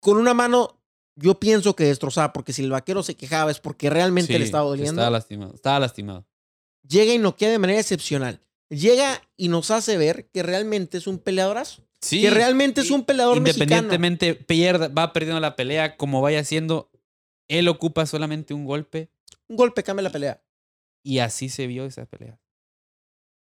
con 0.00 0.18
una 0.18 0.34
mano, 0.34 0.78
yo 1.16 1.40
pienso 1.40 1.74
que 1.74 1.84
destrozada, 1.84 2.32
porque 2.34 2.52
si 2.52 2.62
el 2.62 2.70
vaquero 2.70 3.02
se 3.02 3.14
quejaba 3.16 3.50
es 3.50 3.58
porque 3.58 3.88
realmente 3.88 4.34
Sí, 4.34 4.38
le 4.38 4.44
estaba 4.44 4.64
doliendo. 4.68 5.00
Estaba 5.00 5.10
lastimado. 5.10 5.54
Estaba 5.54 5.80
lastimado. 5.80 6.26
Llega 6.86 7.14
y 7.14 7.18
noquea 7.18 7.48
de 7.50 7.58
manera 7.58 7.80
excepcional. 7.80 8.40
Llega 8.68 9.22
y 9.36 9.48
nos 9.48 9.70
hace 9.70 9.96
ver 9.96 10.26
que 10.30 10.42
realmente 10.42 10.98
es 10.98 11.06
un 11.06 11.18
peleadorazo. 11.18 11.82
Sí. 12.00 12.20
que 12.20 12.28
realmente 12.28 12.82
es 12.82 12.90
un 12.90 13.04
peleador 13.04 13.40
mexicano. 13.40 13.64
Independientemente 13.64 14.34
pierda, 14.34 14.88
va 14.88 15.14
perdiendo 15.14 15.40
la 15.40 15.56
pelea, 15.56 15.96
como 15.96 16.20
vaya 16.20 16.40
haciendo, 16.40 16.90
él 17.48 17.68
ocupa 17.68 18.06
solamente 18.06 18.54
un 18.54 18.64
golpe 18.64 19.10
Un 19.48 19.56
golpe 19.56 19.82
cambia 19.82 20.02
la 20.02 20.10
pelea. 20.10 20.42
y 21.02 21.18
así 21.18 21.48
se 21.48 21.66
vio 21.66 21.84
esa 21.84 22.06
pelea. 22.06 22.40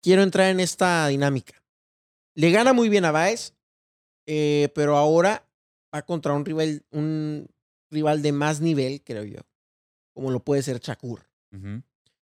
Quiero 0.03 0.23
entrar 0.23 0.49
en 0.51 0.61
esta 0.61 1.07
dinámica. 1.07 1.63
Le 2.35 2.51
gana 2.51 2.73
muy 2.73 2.89
bien 2.89 3.05
a 3.05 3.13
Baez, 3.13 3.55
eh, 4.27 4.71
pero 4.75 4.97
ahora 4.97 5.49
va 5.95 6.03
contra 6.03 6.33
un 6.33 6.45
rival, 6.45 6.85
un 6.91 7.49
rival 7.91 8.21
de 8.23 8.33
más 8.33 8.61
nivel, 8.61 9.03
creo 9.05 9.23
yo, 9.23 9.41
como 10.13 10.31
lo 10.33 10.41
puede 10.43 10.63
ser 10.63 10.81
Shakur. 10.81 11.29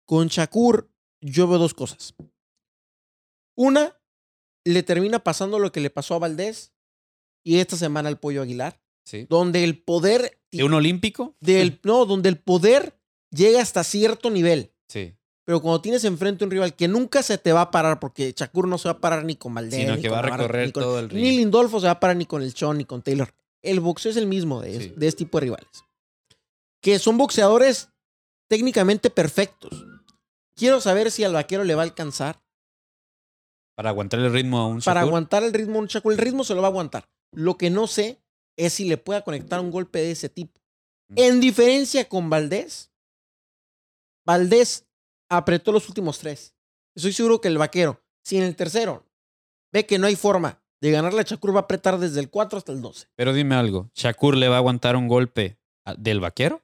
Con 0.05 0.27
Shakur, 0.27 0.91
yo 1.21 1.47
veo 1.47 1.59
dos 1.59 1.73
cosas. 1.73 2.15
Una, 3.57 3.97
le 4.65 4.83
termina 4.83 5.23
pasando 5.23 5.61
lo 5.61 5.71
que 5.71 5.81
le 5.81 5.91
pasó 5.91 6.17
a 6.17 6.19
Valdés 6.19 6.73
y 7.45 7.59
esta 7.59 7.77
semana 7.77 8.09
al 8.09 8.19
Pollo 8.19 8.43
Aguilar, 8.43 8.82
Sí. 9.05 9.27
donde 9.29 9.65
el 9.65 9.79
poder 9.83 10.39
¿De 10.51 10.65
un 10.65 10.75
olímpico? 10.75 11.35
del 11.41 11.81
no, 11.83 12.05
donde 12.07 12.29
el 12.29 12.39
poder 12.39 12.97
llega 13.31 13.61
hasta 13.61 13.83
cierto 13.85 14.31
nivel. 14.31 14.73
Sí. 14.89 15.15
Pero 15.45 15.61
cuando 15.61 15.81
tienes 15.81 16.05
enfrente 16.05 16.45
un 16.45 16.51
rival 16.53 16.77
que 16.77 16.87
nunca 16.87 17.23
se 17.23 17.37
te 17.37 17.53
va 17.53 17.63
a 17.63 17.71
parar, 17.73 17.99
porque 17.99 18.33
Shakur 18.37 18.69
no 18.69 18.79
se 18.79 18.89
va 18.89 18.93
a 18.93 19.01
parar 19.01 19.25
ni 19.25 19.35
con 19.35 19.53
Valdés, 19.55 19.81
Sino 19.81 19.97
ni 19.97 20.03
que 20.03 20.09
con 20.09 20.15
va 20.17 20.21
a 20.21 20.23
Navarro, 20.23 20.43
recorrer 20.45 20.67
ni 20.67 20.73
con- 20.73 20.83
todo 20.85 20.99
el 21.01 21.11
ring. 21.11 21.23
Ni 21.23 21.37
Lindolfo 21.39 21.81
se 21.81 21.87
va 21.87 21.93
a 21.93 22.01
parar 22.01 22.17
ni 22.17 22.27
con 22.27 22.43
el 22.43 22.55
Chon, 22.55 22.79
ni 22.79 22.85
con 22.85 23.03
Taylor. 23.03 23.35
El 23.61 23.81
boxeo 23.81 24.11
es 24.11 24.17
el 24.17 24.27
mismo 24.27 24.61
de, 24.61 24.79
Sí. 24.81 24.93
de 24.97 25.07
este 25.09 25.19
tipo 25.25 25.39
de 25.39 25.45
rivales. 25.47 25.69
Que 26.81 26.99
son 26.99 27.17
boxeadores 27.19 27.89
técnicamente 28.49 29.11
perfectos. 29.11 29.85
Quiero 30.55 30.81
saber 30.81 31.11
si 31.11 31.25
al 31.25 31.33
vaquero 31.33 31.65
le 31.65 31.75
va 31.75 31.83
a 31.83 31.85
alcanzar 31.87 32.41
Para 33.75 33.91
aguantar 33.91 34.21
el 34.21 34.33
ritmo 34.33 34.59
a 34.59 34.67
un 34.67 34.81
para 34.81 35.01
Shakur. 35.01 35.09
aguantar 35.09 35.43
el 35.45 35.53
ritmo 35.55 35.79
a 35.79 35.83
un 35.83 35.87
Shakur. 35.89 36.13
El 36.13 36.19
ritmo 36.19 36.45
se 36.45 36.55
lo 36.55 36.61
va 36.61 36.69
a 36.69 36.71
aguantar. 36.71 37.09
Lo 37.33 37.57
que 37.57 37.71
no 37.71 37.87
sé 37.87 38.21
es 38.57 38.73
si 38.75 38.85
le 38.85 38.97
pueda 38.97 39.23
conectar 39.23 39.61
un 39.61 39.71
golpe 39.71 40.01
de 40.01 40.13
ese 40.13 40.29
tipo. 40.29 40.61
En 41.15 41.41
diferencia 41.41 42.09
con 42.09 42.31
Valdés, 42.31 42.91
Valdés 44.25 44.87
apretó 45.29 45.73
los 45.73 45.89
últimos 45.89 46.19
tres. 46.19 46.55
Estoy 46.95 47.13
seguro 47.13 47.41
que 47.41 47.49
el 47.49 47.59
vaquero, 47.59 48.03
si 48.23 48.37
en 48.37 48.45
el 48.45 48.57
tercero 48.57 49.07
ve 49.73 49.87
que 49.87 49.99
no 49.99 50.07
hay 50.07 50.17
forma 50.17 50.63
de 50.81 50.91
ganarle 50.91 51.21
a 51.21 51.25
Shakur, 51.25 51.55
va 51.55 51.61
a 51.61 51.63
apretar 51.63 51.99
desde 51.99 52.21
el 52.21 52.31
4 52.31 52.59
hasta 52.59 52.73
el 52.73 52.81
12. 52.81 53.09
Pero 53.15 53.33
dime 53.33 53.55
algo, 53.55 53.91
¿Shakur 53.95 54.37
le 54.37 54.49
va 54.49 54.57
a 54.57 54.59
aguantar 54.59 54.97
un 54.97 55.09
golpe 55.09 55.59
del 55.97 56.21
vaquero? 56.21 56.63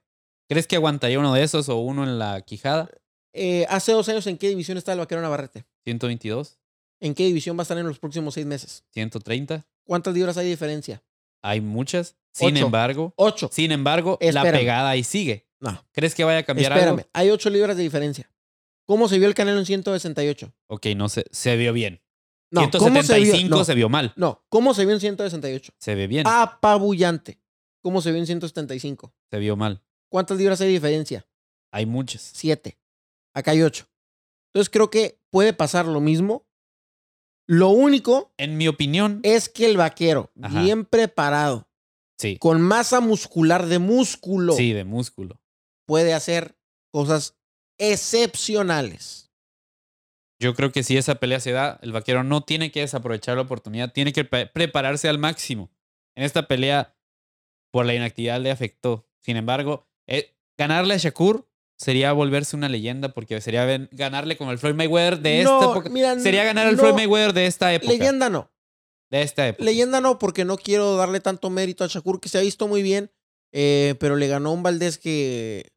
¿Crees 0.49 0.66
que 0.66 0.76
aguantaría 0.76 1.18
uno 1.18 1.35
de 1.35 1.42
esos 1.42 1.68
o 1.68 1.76
uno 1.76 2.04
en 2.04 2.18
la 2.18 2.40
quijada? 2.42 2.88
Eh, 3.33 3.66
hace 3.68 3.92
dos 3.92 4.09
años, 4.09 4.26
¿en 4.26 4.38
qué 4.38 4.49
división 4.49 4.78
está 4.78 4.92
el 4.92 4.99
vaquero 4.99 5.21
Navarrete? 5.21 5.66
¿122? 5.87 6.59
¿En 7.00 7.14
qué 7.14 7.26
división 7.26 7.57
va 7.57 7.61
a 7.61 7.62
estar 7.62 7.78
en 7.78 7.87
los 7.87 7.99
próximos 7.99 8.35
seis 8.35 8.47
meses? 8.47 8.85
¿130? 8.95 9.64
¿Cuántas 9.85 10.14
libras 10.14 10.37
hay 10.37 10.47
de 10.47 10.50
diferencia? 10.50 11.02
Hay 11.42 11.61
muchas. 11.61 12.16
Sin 12.33 12.57
Ocho. 12.57 12.66
embargo, 12.66 13.12
Ocho. 13.16 13.49
sin 13.52 13.73
embargo, 13.73 14.18
la 14.21 14.42
pegada 14.42 14.90
ahí 14.90 15.02
sigue. 15.02 15.49
No. 15.61 15.85
¿Crees 15.92 16.14
que 16.14 16.23
vaya 16.25 16.38
a 16.38 16.42
cambiar 16.45 16.71
Espérame, 16.73 16.99
algo? 17.00 17.11
hay 17.12 17.30
ocho 17.30 17.50
libras 17.50 17.76
de 17.76 17.83
diferencia. 17.83 18.30
¿Cómo 18.87 19.09
se 19.09 19.18
vio 19.18 19.26
el 19.26 19.35
Canelo 19.35 19.59
en 19.59 19.66
168? 19.66 20.52
Ok, 20.68 20.87
no 20.97 21.09
se, 21.09 21.25
se 21.33 21.57
vio 21.57 21.73
bien. 21.73 22.00
No, 22.50 22.71
¿cómo 22.71 23.02
se 23.02 23.14
vio? 23.21 23.33
175 23.35 23.57
No, 23.57 23.64
se 23.64 23.75
vio 23.75 23.88
mal. 23.88 24.12
no, 24.16 24.45
¿cómo 24.49 24.73
se 24.73 24.85
vio 24.87 24.95
en 24.95 25.00
168? 25.00 25.73
Se 25.78 25.95
ve 25.95 26.07
bien. 26.07 26.26
Apabullante. 26.26 27.40
¿Cómo 27.83 28.00
se 28.00 28.11
vio 28.11 28.21
en 28.21 28.26
175? 28.26 29.14
Se 29.30 29.38
vio 29.38 29.57
mal. 29.57 29.83
¿Cuántas 30.11 30.38
libras 30.38 30.61
hay 30.61 30.68
de 30.68 30.73
diferencia? 30.75 31.26
Hay 31.73 31.87
muchas. 31.87 32.23
Siete. 32.23 32.78
Acá 33.35 33.50
hay 33.50 33.62
ocho. 33.62 33.87
Entonces 34.52 34.71
creo 34.71 34.90
que 34.90 35.21
puede 35.30 35.52
pasar 35.52 35.87
lo 35.87 36.00
mismo. 36.00 36.47
Lo 37.49 37.71
único 37.71 38.33
En 38.37 38.57
mi 38.59 38.69
opinión, 38.69 39.21
es 39.23 39.49
que 39.49 39.64
el 39.67 39.76
vaquero, 39.78 40.31
Ajá. 40.43 40.62
bien 40.62 40.85
preparado, 40.85 41.67
sí. 42.19 42.37
con 42.38 42.61
masa 42.61 43.00
muscular 43.00 43.67
de 43.67 43.78
músculo, 43.78 44.52
Sí, 44.52 44.73
de 44.75 44.85
músculo. 44.85 45.40
puede 45.87 46.12
hacer 46.14 46.59
cosas 46.93 47.37
excepcionales. 47.78 49.31
Yo 50.40 50.55
creo 50.55 50.71
que 50.71 50.83
si 50.85 50.97
esa 50.97 51.17
pelea 51.17 51.40
se 51.40 51.52
da, 51.52 51.78
el 51.83 51.93
vaquero 51.93 52.23
no 52.23 52.43
tiene 52.43 52.71
que 52.71 52.81
desaprovechar 52.81 53.37
la 53.37 53.43
oportunidad, 53.43 53.93
tiene 53.93 54.12
que 54.12 54.25
pre- 54.25 54.47
prepararse 54.47 55.09
al 55.09 55.19
máximo. 55.19 55.71
En 56.17 56.25
esta 56.25 56.47
pelea, 56.47 56.97
por 57.73 57.87
la 57.87 57.95
inactividad 57.95 58.40
le 58.40 58.50
afectó. 58.50 59.09
Sin 59.21 59.37
embargo, 59.37 59.87
eh, 60.07 60.37
ganarle 60.57 60.95
a 60.95 60.99
Shakur 60.99 61.49
sería 61.78 62.12
volverse 62.12 62.56
una 62.56 62.68
leyenda 62.68 63.11
porque 63.14 63.40
sería 63.40 63.64
ganarle 63.92 64.37
como 64.37 64.50
el 64.52 64.58
Floyd 64.58 64.75
Mayweather 64.75 65.20
de 65.20 65.44
No, 65.44 65.61
esta 65.61 65.70
época. 65.73 65.88
mira, 65.90 66.18
Sería 66.18 66.44
ganar 66.44 66.66
el 66.66 66.76
no, 66.76 66.82
Floyd 66.82 66.94
Mayweather 66.94 67.32
de 67.32 67.47
esta 67.47 67.73
época. 67.73 67.92
Leyenda 67.92 68.28
no. 68.28 68.50
De 69.11 69.23
esta 69.23 69.47
época. 69.49 69.64
Leyenda 69.64 70.00
no, 70.00 70.18
porque 70.18 70.44
no 70.44 70.58
quiero 70.58 70.97
darle 70.97 71.20
tanto 71.20 71.49
mérito 71.50 71.85
a 71.85 71.87
Shakur, 71.87 72.20
que 72.20 72.28
se 72.28 72.37
ha 72.38 72.42
visto 72.42 72.68
muy 72.68 72.82
bien, 72.82 73.11
eh, 73.52 73.94
pero 74.00 74.16
le 74.16 74.26
ganó 74.28 74.52
un 74.52 74.62
Valdés 74.62 74.99
que. 74.99 75.70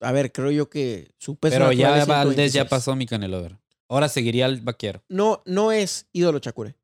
A 0.00 0.12
ver, 0.12 0.30
creo 0.30 0.50
yo 0.50 0.68
que 0.68 1.10
su 1.18 1.36
peso 1.36 1.54
Pero 1.56 1.72
ya 1.72 2.04
Valdés 2.04 2.52
ya 2.52 2.64
126. 2.64 2.64
pasó 2.68 2.94
mi 2.96 3.06
Canelo 3.06 3.38
Over. 3.38 3.56
Ahora 3.88 4.08
seguiría 4.08 4.46
el 4.46 4.60
vaquero. 4.60 5.02
No, 5.08 5.42
no 5.46 5.72
es 5.72 6.06
ídolo 6.12 6.38
Chacure. 6.40 6.76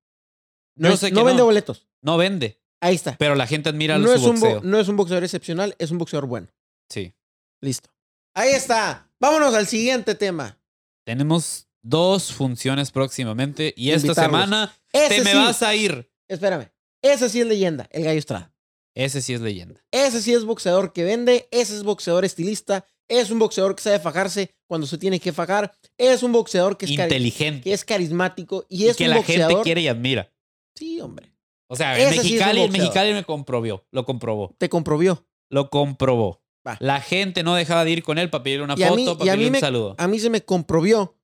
No, 0.76 0.88
es- 0.88 1.00
sé 1.00 1.09
que 1.11 1.14
no 1.14 1.25
vende 1.25 1.40
no. 1.40 1.44
boletos. 1.47 1.87
No 2.02 2.16
vende, 2.16 2.59
Ahí 2.80 2.94
está. 2.94 3.16
pero 3.18 3.35
la 3.35 3.47
gente 3.47 3.68
admira 3.68 3.99
no, 3.99 4.09
su 4.09 4.14
es 4.14 4.23
un 4.42 4.71
no 4.71 4.80
es 4.80 4.88
un 4.88 4.97
boxeador 4.97 5.23
excepcional, 5.25 5.76
es 5.78 5.90
un 5.90 5.99
boxeador 5.99 6.26
bueno. 6.26 6.49
Sí. 6.88 7.12
Listo. 7.61 7.90
Ahí 8.35 8.50
está. 8.50 9.11
Vámonos 9.21 9.55
al 9.55 9.67
siguiente 9.67 10.14
tema. 10.14 10.59
Tenemos 11.05 11.69
dos 11.83 12.33
funciones 12.33 12.91
próximamente 12.91 13.73
y 13.76 13.91
esta 13.91 14.09
Invitarlos. 14.09 14.41
semana 14.41 14.76
Ese 14.93 15.17
te 15.17 15.25
me 15.25 15.31
sí, 15.33 15.37
vas 15.37 15.62
a 15.62 15.75
ir. 15.75 16.11
Espérame. 16.29 16.71
Ese 17.03 17.29
sí 17.29 17.41
es 17.41 17.47
leyenda, 17.47 17.87
el 17.93 18.05
Gallo 18.05 18.19
Estrada. 18.19 18.53
Ese 18.95 19.21
sí 19.21 19.35
es 19.35 19.41
leyenda. 19.41 19.85
Ese 19.91 20.23
sí 20.23 20.33
es 20.33 20.45
boxeador 20.45 20.93
que 20.93 21.05
vende, 21.05 21.49
ese 21.50 21.75
es 21.76 21.83
boxeador 21.83 22.25
estilista, 22.25 22.87
es 23.09 23.31
un 23.31 23.38
boxeador 23.38 23.75
que 23.76 23.83
sabe 23.83 23.99
fajarse 23.99 24.55
cuando 24.67 24.87
se 24.87 24.97
tiene 24.99 25.21
que 25.21 25.33
fajar, 25.33 25.73
es 25.99 26.23
un 26.23 26.33
boxeador 26.33 26.79
que 26.79 26.87
es, 26.87 26.93
Inteligente. 26.93 27.61
que 27.62 27.73
es 27.73 27.85
carismático 27.85 28.64
y 28.69 28.85
Y 28.85 28.88
es 28.88 28.97
que 28.97 29.05
un 29.05 29.11
la 29.11 29.17
boxeador. 29.17 29.50
gente 29.50 29.62
quiere 29.64 29.81
y 29.83 29.88
admira. 29.88 30.33
Sí, 30.76 31.00
hombre. 31.00 31.31
O 31.67 31.76
sea, 31.76 31.95
sí 31.97 32.03
un 32.05 32.11
Mexicali, 32.11 32.61
boxeador. 32.61 32.71
Mexicali 32.71 33.12
me 33.12 33.25
comprobó. 33.25 33.85
Lo 33.91 34.05
comprobó. 34.07 34.55
Te 34.59 34.69
comprobió. 34.69 35.26
Lo 35.50 35.71
comprobó. 35.71 36.44
La 36.80 37.00
gente 37.00 37.42
no 37.42 37.54
dejaba 37.54 37.85
de 37.85 37.90
ir 37.92 38.02
con 38.02 38.18
él 38.18 38.30
para 38.30 38.42
pedirle 38.42 38.64
una 38.64 38.75
Y 38.75 38.83
foto, 38.83 38.97
mí- 38.97 39.04
para 39.04 39.25
y 39.25 39.37
pedirle 39.37 39.59
un 39.59 39.61
saludo. 39.61 39.94
A 39.99 40.09
mí 40.09 40.18
se 40.18 40.30
me 40.30 40.42
comprobió 40.44 41.16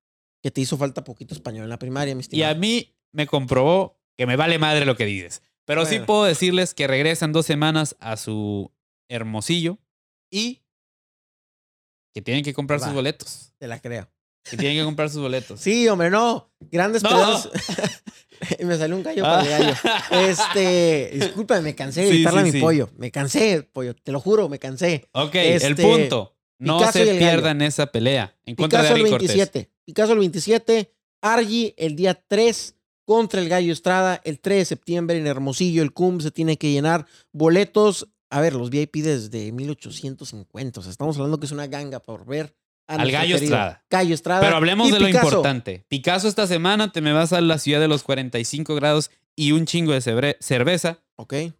que 0.42 0.50
te 0.50 0.60
hizo 0.60 0.76
falta 0.76 1.02
poquito 1.04 1.34
español 1.34 1.64
en 1.64 1.70
la 1.70 1.78
primaria, 1.78 2.14
mi 2.14 2.20
Y 2.20 2.22
estimado. 2.22 2.52
a 2.52 2.54
mí 2.54 2.94
me 3.12 3.26
comprobó 3.26 3.98
que 4.16 4.26
me 4.26 4.36
vale 4.36 4.58
madre 4.58 4.84
lo 4.84 4.96
que 4.96 5.06
dices. 5.06 5.42
Pero 5.64 5.86
sí 5.86 6.00
puedo 6.00 6.24
decirles 6.24 6.74
que 6.74 6.86
regresan 6.86 7.32
dos 7.32 7.46
semanas 7.46 7.96
a 8.00 8.16
su 8.16 8.70
hermosillo 9.08 9.78
y 10.30 10.62
que 12.14 12.22
tienen 12.22 12.42
que 12.44 12.52
comprar 12.54 12.80
sus 12.80 12.92
boletos. 12.92 13.52
Te 13.58 13.66
la 13.68 13.78
creo. 13.80 14.10
Que 14.50 14.56
tienen 14.56 14.78
que 14.78 14.84
comprar 14.84 15.08
sus 15.10 15.22
boletos. 15.22 15.60
Sí, 15.60 15.86
hombre, 15.88 16.10
no. 16.10 16.50
Grandes 16.70 17.02
No. 17.02 17.10
peleas. 17.10 17.48
me 18.64 18.76
salió 18.76 18.96
un 18.96 19.02
gallo 19.02 19.22
para 19.22 19.42
el 19.42 19.48
gallo. 19.48 19.74
Este, 20.28 21.10
disculpa, 21.14 21.60
me 21.60 21.74
cansé 21.74 22.02
de 22.02 22.08
gritarle 22.10 22.40
sí, 22.40 22.42
a 22.42 22.44
mi 22.46 22.52
sí. 22.52 22.60
pollo. 22.60 22.90
Me 22.96 23.10
cansé, 23.10 23.62
pollo. 23.62 23.94
Te 23.94 24.12
lo 24.12 24.20
juro, 24.20 24.48
me 24.48 24.58
cansé. 24.58 25.08
Ok, 25.12 25.34
Este, 25.34 25.66
el 25.66 25.76
punto. 25.76 26.36
No 26.58 26.78
Picasso 26.78 27.02
y 27.02 27.06
se 27.06 27.14
pierdan 27.14 27.62
esa 27.62 27.86
pelea 27.86 28.36
en 28.44 28.54
contra 28.54 28.82
de 28.82 28.88
Picasso 28.88 28.96
el 28.96 29.00
Ari 29.02 29.10
Cortés. 29.10 29.28
27. 29.28 29.70
Picasso 29.86 30.12
el 30.12 30.18
27. 30.18 30.92
Argy 31.22 31.74
el 31.78 31.96
día 31.96 32.14
3 32.28 32.74
contra 33.06 33.40
el 33.40 33.48
Gallo 33.48 33.72
Estrada. 33.72 34.20
El 34.24 34.40
3 34.40 34.58
de 34.58 34.64
septiembre 34.66 35.16
en 35.16 35.26
Hermosillo. 35.26 35.82
El 35.82 35.92
CUM 35.92 36.20
se 36.20 36.30
tiene 36.30 36.58
que 36.58 36.70
llenar. 36.70 37.06
Boletos. 37.32 38.08
A 38.28 38.40
ver, 38.42 38.54
los 38.54 38.68
VIP 38.70 38.96
desde 38.96 39.52
1850. 39.52 40.80
O 40.80 40.82
sea, 40.82 40.92
estamos 40.92 41.16
hablando 41.16 41.40
que 41.40 41.46
es 41.46 41.52
una 41.52 41.66
ganga 41.66 42.00
por 42.00 42.26
ver 42.26 42.54
Al 42.98 43.10
Gallo 43.10 43.36
Estrada. 43.36 43.84
Gallo 43.88 44.14
Estrada. 44.14 44.40
Pero 44.40 44.56
hablemos 44.56 44.88
Y 44.88 44.92
de 44.92 45.00
lo 45.00 45.08
importante. 45.08 45.84
Picasso 45.88 46.28
esta 46.28 46.46
semana 46.46 46.92
te 46.92 47.00
me 47.00 47.12
vas 47.12 47.32
a 47.32 47.40
la 47.40 47.58
ciudad 47.58 47.80
de 47.80 47.88
los 47.88 48.02
45 48.02 48.74
grados 48.74 49.10
y 49.36 49.52
un 49.52 49.66
chingo 49.66 49.92
de 49.92 50.36
cerveza. 50.40 50.98
Ok. 51.16 51.30
Que 51.30 51.54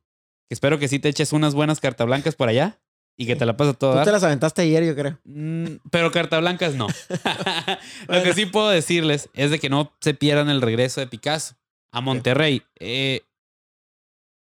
espero 0.50 0.78
que 0.78 0.88
sí 0.88 0.98
te 0.98 1.08
eches 1.08 1.32
unas 1.32 1.54
buenas 1.54 1.80
carta 1.80 2.04
blancas 2.04 2.34
por 2.34 2.48
allá 2.48 2.80
y 3.16 3.26
que 3.26 3.36
te 3.36 3.46
la 3.46 3.56
pases 3.56 3.74
a 3.74 3.78
todo 3.78 3.98
Tú 3.98 4.04
te 4.04 4.12
las 4.12 4.24
aventaste 4.24 4.62
ayer, 4.62 4.84
yo 4.84 4.96
creo. 4.96 5.18
Mm, 5.24 5.76
Pero 5.90 6.10
carta 6.10 6.38
blancas 6.40 6.74
no. 6.74 6.86
Lo 8.08 8.22
que 8.22 8.32
sí 8.32 8.46
puedo 8.46 8.70
decirles 8.70 9.28
es 9.34 9.50
de 9.50 9.58
que 9.58 9.68
no 9.68 9.92
se 10.00 10.14
pierdan 10.14 10.48
el 10.48 10.62
regreso 10.62 11.00
de 11.00 11.06
Picasso 11.06 11.54
a 11.92 12.00
Monterrey. 12.00 12.62
Eh, 12.78 13.20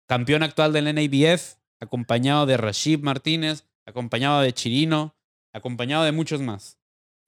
campeón 0.06 0.42
actual 0.42 0.72
del 0.72 0.94
NABF, 0.94 1.54
acompañado 1.80 2.46
de 2.46 2.56
Rashid 2.56 3.00
Martínez, 3.00 3.64
acompañado 3.86 4.40
de 4.40 4.52
Chirino, 4.52 5.16
acompañado 5.52 6.04
de 6.04 6.12
muchos 6.12 6.40
más. 6.42 6.75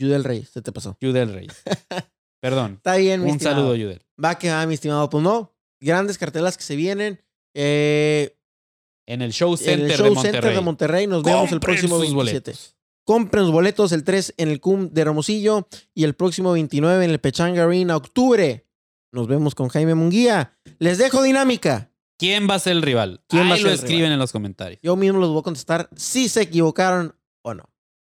Judel 0.00 0.24
Rey, 0.24 0.44
se 0.44 0.62
te 0.62 0.72
pasó. 0.72 0.96
Judel 1.00 1.32
Rey. 1.32 1.48
Perdón. 2.40 2.74
Está 2.76 2.96
bien, 2.96 3.22
mi 3.22 3.30
Un 3.30 3.36
estimado. 3.36 3.56
saludo, 3.56 3.74
Judel. 3.74 4.02
Va 4.22 4.38
que 4.38 4.50
va, 4.50 4.64
mi 4.66 4.74
estimado. 4.74 5.08
Pues 5.10 5.22
no. 5.24 5.54
Grandes 5.80 6.18
cartelas 6.18 6.56
que 6.56 6.62
se 6.62 6.76
vienen. 6.76 7.20
Eh, 7.54 8.36
En 9.06 9.22
el 9.22 9.32
Show 9.32 9.52
en 9.52 9.58
Center 9.58 9.90
el 9.90 9.96
Show 9.96 10.04
de 10.06 10.10
Monterrey. 10.12 10.32
Center 10.32 10.54
de 10.54 10.60
Monterrey. 10.60 11.06
Nos 11.06 11.22
vemos 11.22 11.50
el 11.52 11.60
próximo 11.60 11.96
sus 11.96 12.00
27. 12.14 12.50
boletos. 12.50 12.76
Compren 13.04 13.44
los 13.44 13.52
boletos 13.52 13.92
el 13.92 14.04
3 14.04 14.34
en 14.36 14.50
el 14.50 14.60
CUM 14.60 14.90
de 14.90 15.00
Hermosillo 15.00 15.66
y 15.94 16.04
el 16.04 16.14
próximo 16.14 16.52
29 16.52 17.04
en 17.06 17.10
el 17.10 17.18
Pechanga 17.18 17.64
Arena, 17.64 17.96
octubre. 17.96 18.66
Nos 19.12 19.26
vemos 19.26 19.54
con 19.54 19.68
Jaime 19.68 19.94
Munguía. 19.94 20.58
Les 20.78 20.98
dejo 20.98 21.22
dinámica. 21.22 21.90
¿Quién 22.18 22.48
va 22.50 22.56
a 22.56 22.58
ser 22.58 22.72
el 22.72 22.82
rival? 22.82 23.22
¿Quién 23.28 23.46
va 23.46 23.52
a 23.52 23.54
Ahí 23.54 23.58
ser 23.60 23.66
lo 23.66 23.72
el 23.72 23.74
escriben 23.78 23.98
rival? 24.00 24.12
en 24.12 24.18
los 24.18 24.32
comentarios. 24.32 24.80
Yo 24.82 24.94
mismo 24.96 25.18
los 25.20 25.30
voy 25.30 25.40
a 25.40 25.42
contestar 25.42 25.88
si 25.96 26.28
se 26.28 26.42
equivocaron 26.42 27.16
o 27.42 27.54
no. 27.54 27.64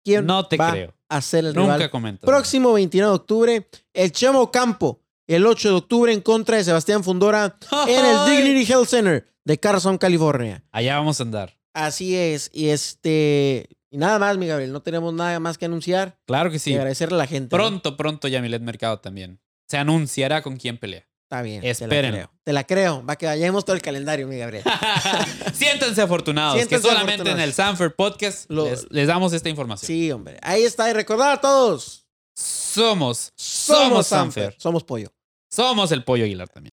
¿Quién 0.04 0.26
No 0.26 0.46
te 0.48 0.56
va 0.56 0.72
creo. 0.72 0.94
A 1.08 1.20
ser 1.22 1.44
el 1.46 1.54
Nunca 1.54 1.76
rival? 1.76 2.18
Próximo 2.18 2.72
29 2.74 3.10
de 3.10 3.14
octubre, 3.14 3.68
el 3.94 4.12
Chemo 4.12 4.50
Campo. 4.50 5.00
El 5.26 5.46
8 5.46 5.68
de 5.68 5.74
octubre 5.74 6.12
en 6.12 6.22
contra 6.22 6.56
de 6.56 6.64
Sebastián 6.64 7.04
Fundora 7.04 7.58
en 7.86 8.04
el. 8.04 8.30
Dignity 8.30 8.72
Health 8.72 8.88
Center 8.88 9.28
de 9.44 9.58
Carson, 9.58 9.98
California. 9.98 10.64
Allá 10.72 10.96
vamos 10.96 11.20
a 11.20 11.22
andar. 11.22 11.58
Así 11.74 12.16
es. 12.16 12.50
Y 12.52 12.68
este. 12.68 13.68
Y 13.90 13.98
nada 13.98 14.18
más, 14.18 14.36
mi 14.38 14.46
Gabriel. 14.46 14.72
No 14.72 14.80
tenemos 14.82 15.12
nada 15.14 15.38
más 15.40 15.58
que 15.58 15.64
anunciar. 15.66 16.18
Claro 16.26 16.50
que 16.50 16.56
Y 16.56 16.60
sí. 16.60 16.74
agradecerle 16.74 17.14
a 17.16 17.18
la 17.18 17.26
gente. 17.26 17.56
¿no? 17.56 17.62
Pronto, 17.62 17.96
pronto 17.96 18.28
Yamilet 18.28 18.62
Mercado 18.62 19.00
también. 19.00 19.40
Se 19.66 19.76
anunciará 19.78 20.42
con 20.42 20.56
quién 20.56 20.78
pelea. 20.78 21.07
Está 21.30 21.42
bien. 21.42 21.62
Espérenlo. 21.62 21.90
Te 21.92 22.04
la 22.12 22.24
creo. 22.24 22.30
Te 22.44 22.52
la 22.54 22.64
creo. 22.64 23.04
Va 23.06 23.16
que 23.16 23.26
vayamos 23.26 23.62
todo 23.66 23.76
el 23.76 23.82
calendario, 23.82 24.26
mi 24.26 24.38
Gabriel. 24.38 24.64
Siéntense 25.52 26.00
afortunados 26.00 26.54
Siéntense 26.56 26.82
que 26.82 26.88
solamente 26.88 27.14
afortunados. 27.16 27.38
en 27.38 27.44
el 27.48 27.52
Sanford 27.52 27.92
Podcast 27.96 28.50
Lo- 28.50 28.64
les, 28.70 28.86
les 28.90 29.06
damos 29.08 29.34
esta 29.34 29.50
información. 29.50 29.86
Sí, 29.86 30.10
hombre. 30.10 30.38
Ahí 30.40 30.62
está. 30.64 30.88
Y 30.88 30.94
recordar 30.94 31.32
a 31.32 31.40
todos. 31.40 32.06
Somos, 32.34 33.32
Somos 33.36 34.06
somos. 34.06 34.34
Somos 34.56 34.84
pollo. 34.84 35.12
Somos 35.50 35.92
el 35.92 36.02
Pollo 36.04 36.24
Aguilar 36.24 36.48
también. 36.48 36.72